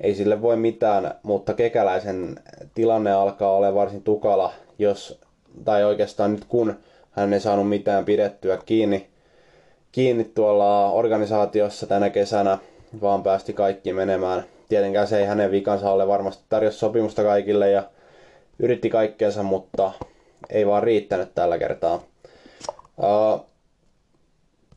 Ei 0.00 0.14
sille 0.14 0.42
voi 0.42 0.56
mitään, 0.56 1.14
mutta 1.22 1.54
kekäläisen 1.54 2.36
tilanne 2.74 3.12
alkaa 3.12 3.52
olla 3.56 3.74
varsin 3.74 4.02
tukala, 4.02 4.52
jos, 4.78 5.20
tai 5.64 5.84
oikeastaan 5.84 6.32
nyt 6.32 6.44
kun 6.48 6.74
hän 7.10 7.32
ei 7.32 7.40
saanut 7.40 7.68
mitään 7.68 8.04
pidettyä 8.04 8.58
kiinni, 8.66 9.08
kiinni 9.92 10.24
tuolla 10.24 10.90
organisaatiossa 10.90 11.86
tänä 11.86 12.10
kesänä, 12.10 12.58
vaan 13.00 13.22
päästi 13.22 13.52
kaikki 13.52 13.92
menemään. 13.92 14.44
Tietenkään 14.68 15.08
se 15.08 15.18
ei 15.18 15.26
hänen 15.26 15.50
vikansa 15.50 15.90
ole 15.90 16.08
varmasti 16.08 16.44
tarjosi 16.48 16.78
sopimusta 16.78 17.22
kaikille 17.22 17.70
ja 17.70 17.82
yritti 18.58 18.90
kaikkeensa, 18.90 19.42
mutta 19.42 19.92
ei 20.50 20.66
vaan 20.66 20.82
riittänyt 20.82 21.34
tällä 21.34 21.58
kertaa. 21.58 22.02
Uh, 22.98 23.46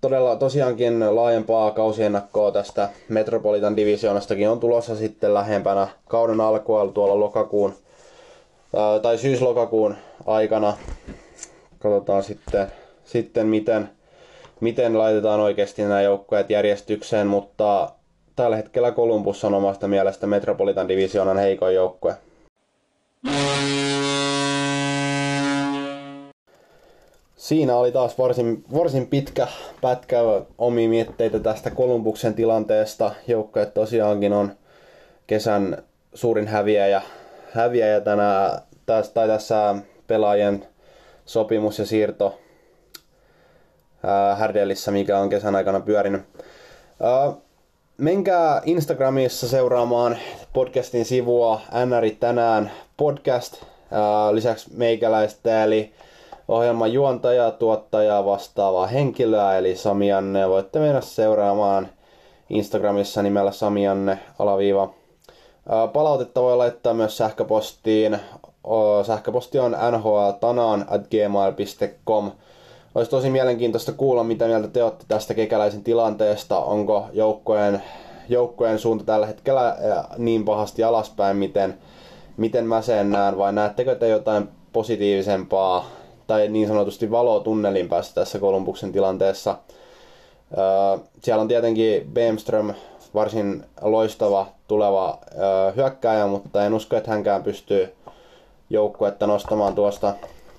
todella 0.01 0.35
tosiaankin 0.35 1.15
laajempaa 1.15 1.71
kausiennakkoa 1.71 2.51
tästä 2.51 2.89
Metropolitan 3.09 3.77
Divisionastakin 3.77 4.49
on 4.49 4.59
tulossa 4.59 4.95
sitten 4.95 5.33
lähempänä 5.33 5.87
kauden 6.07 6.41
alkua 6.41 6.91
tuolla 6.93 7.19
lokakuun 7.19 7.69
uh, 8.73 9.01
tai 9.01 9.17
syys-lokakuun 9.17 9.95
aikana. 10.25 10.77
Katsotaan 11.79 12.23
sitten, 12.23 12.67
sitten 13.05 13.47
miten, 13.47 13.89
miten 14.59 14.97
laitetaan 14.97 15.39
oikeasti 15.39 15.81
nämä 15.81 16.01
joukkueet 16.01 16.49
järjestykseen, 16.49 17.27
mutta 17.27 17.89
tällä 18.35 18.55
hetkellä 18.55 18.91
Columbus 18.91 19.43
on 19.43 19.53
omasta 19.53 19.87
mielestä 19.87 20.27
Metropolitan 20.27 20.87
Divisionan 20.87 21.37
heikoin 21.37 21.75
joukkue. 21.75 22.15
Siinä 27.43 27.75
oli 27.75 27.91
taas 27.91 28.17
varsin, 28.17 28.63
varsin 28.73 29.07
pitkä 29.07 29.47
pätkä 29.81 30.19
omia 30.57 30.89
mietteitä 30.89 31.39
tästä 31.39 31.71
Kolumbuksen 31.71 32.33
tilanteesta. 32.33 33.11
Joukkue 33.27 33.65
tosiaankin 33.65 34.33
on 34.33 34.51
kesän 35.27 35.83
suurin 36.13 36.47
häviäjä, 36.47 37.01
häviäjä 37.51 38.01
tänä, 38.01 38.59
tässä, 38.85 39.13
tai 39.13 39.27
tässä 39.27 39.75
pelaajien 40.07 40.65
sopimus 41.25 41.79
ja 41.79 41.85
siirto 41.85 42.39
Härdellissä, 44.37 44.91
mikä 44.91 45.19
on 45.19 45.29
kesän 45.29 45.55
aikana 45.55 45.79
pyörinyt. 45.79 46.21
Ää, 47.01 47.33
menkää 47.97 48.61
Instagramissa 48.65 49.47
seuraamaan 49.47 50.17
podcastin 50.53 51.05
sivua 51.05 51.61
NR 51.85 52.15
tänään 52.19 52.71
podcast. 52.97 53.63
Ää, 53.91 54.35
lisäksi 54.35 54.69
meikäläistä 54.77 55.63
eli 55.63 55.93
ohjelman 56.47 56.93
juontaja, 56.93 57.51
tuottaja, 57.51 58.25
vastaavaa 58.25 58.87
henkilöä, 58.87 59.57
eli 59.57 59.75
Samianne. 59.75 60.49
Voitte 60.49 60.79
mennä 60.79 61.01
seuraamaan 61.01 61.87
Instagramissa 62.49 63.21
nimellä 63.21 63.51
Samianne 63.51 64.19
alaviiva. 64.39 64.93
Palautetta 65.93 66.41
voi 66.41 66.57
laittaa 66.57 66.93
myös 66.93 67.17
sähköpostiin. 67.17 68.19
Sähköposti 69.07 69.59
on 69.59 69.75
nhltanaan 69.91 70.85
at 70.89 71.01
gmail.com. 71.07 72.31
Olisi 72.95 73.11
tosi 73.11 73.29
mielenkiintoista 73.29 73.91
kuulla, 73.91 74.23
mitä 74.23 74.45
mieltä 74.45 74.67
te 74.67 74.83
olette 74.83 75.05
tästä 75.07 75.33
kekäläisen 75.33 75.83
tilanteesta. 75.83 76.59
Onko 76.59 77.05
joukkojen, 77.13 77.83
joukkojen 78.29 78.79
suunta 78.79 79.03
tällä 79.03 79.25
hetkellä 79.25 79.77
niin 80.17 80.45
pahasti 80.45 80.83
alaspäin, 80.83 81.37
miten, 81.37 81.77
miten 82.37 82.67
mä 82.67 82.81
sen 82.81 83.11
näen, 83.11 83.37
vai 83.37 83.53
näettekö 83.53 83.95
te 83.95 84.07
jotain 84.07 84.49
positiivisempaa 84.73 85.85
tai 86.27 86.47
niin 86.47 86.67
sanotusti 86.67 87.11
valoa 87.11 87.39
tunnelin 87.39 87.89
päässä 87.89 88.15
tässä 88.15 88.39
Kolumbuksen 88.39 88.91
tilanteessa. 88.91 89.57
Siellä 91.21 91.41
on 91.41 91.47
tietenkin 91.47 92.11
Beemström, 92.13 92.73
varsin 93.13 93.65
loistava 93.81 94.47
tuleva 94.67 95.19
hyökkääjä, 95.75 96.27
mutta 96.27 96.65
en 96.65 96.73
usko, 96.73 96.97
että 96.97 97.11
hänkään 97.11 97.43
pystyy 97.43 97.93
joukkuetta 98.69 99.27
nostamaan 99.27 99.75
tuosta, 99.75 100.13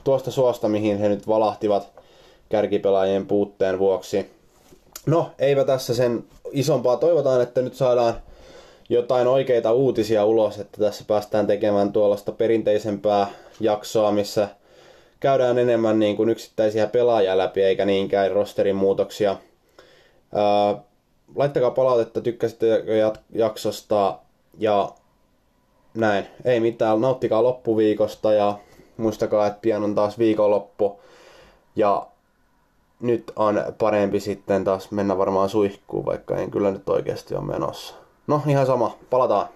tuosta 0.04 0.30
suosta, 0.30 0.68
mihin 0.68 0.98
he 0.98 1.08
nyt 1.08 1.28
valahtivat 1.28 1.88
kärkipelaajien 2.48 3.26
puutteen 3.26 3.78
vuoksi. 3.78 4.30
No, 5.06 5.30
eipä 5.38 5.64
tässä 5.64 5.94
sen 5.94 6.24
isompaa. 6.52 6.96
Toivotaan, 6.96 7.40
että 7.42 7.62
nyt 7.62 7.74
saadaan 7.74 8.14
jotain 8.88 9.26
oikeita 9.26 9.72
uutisia 9.72 10.24
ulos, 10.24 10.58
että 10.58 10.78
tässä 10.78 11.04
päästään 11.06 11.46
tekemään 11.46 11.92
tuollaista 11.92 12.32
perinteisempää 12.32 13.26
jaksoa, 13.60 14.12
missä– 14.12 14.48
käydään 15.24 15.58
enemmän 15.58 15.98
niin 15.98 16.16
kuin 16.16 16.28
yksittäisiä 16.28 16.86
pelaajia 16.86 17.38
läpi, 17.38 17.62
eikä 17.62 17.84
niinkään 17.84 18.30
rosterin 18.30 18.76
muutoksia. 18.76 19.36
Ää, 20.34 20.82
laittakaa 21.36 21.70
palautetta, 21.70 22.20
tykkäsitte 22.20 22.84
jaksosta 23.30 24.18
ja 24.58 24.92
näin. 25.94 26.26
Ei 26.44 26.60
mitään, 26.60 27.00
nauttikaa 27.00 27.42
loppuviikosta 27.42 28.32
ja 28.32 28.58
muistakaa, 28.96 29.46
että 29.46 29.58
pian 29.62 29.84
on 29.84 29.94
taas 29.94 30.18
viikonloppu. 30.18 31.00
Ja 31.76 32.06
nyt 33.00 33.32
on 33.36 33.64
parempi 33.78 34.20
sitten 34.20 34.64
taas 34.64 34.90
mennä 34.90 35.18
varmaan 35.18 35.48
suihkuun, 35.48 36.06
vaikka 36.06 36.36
en 36.36 36.50
kyllä 36.50 36.70
nyt 36.70 36.88
oikeasti 36.88 37.34
ole 37.34 37.44
menossa. 37.44 37.94
No 38.26 38.42
ihan 38.46 38.66
sama, 38.66 38.96
palataan. 39.10 39.48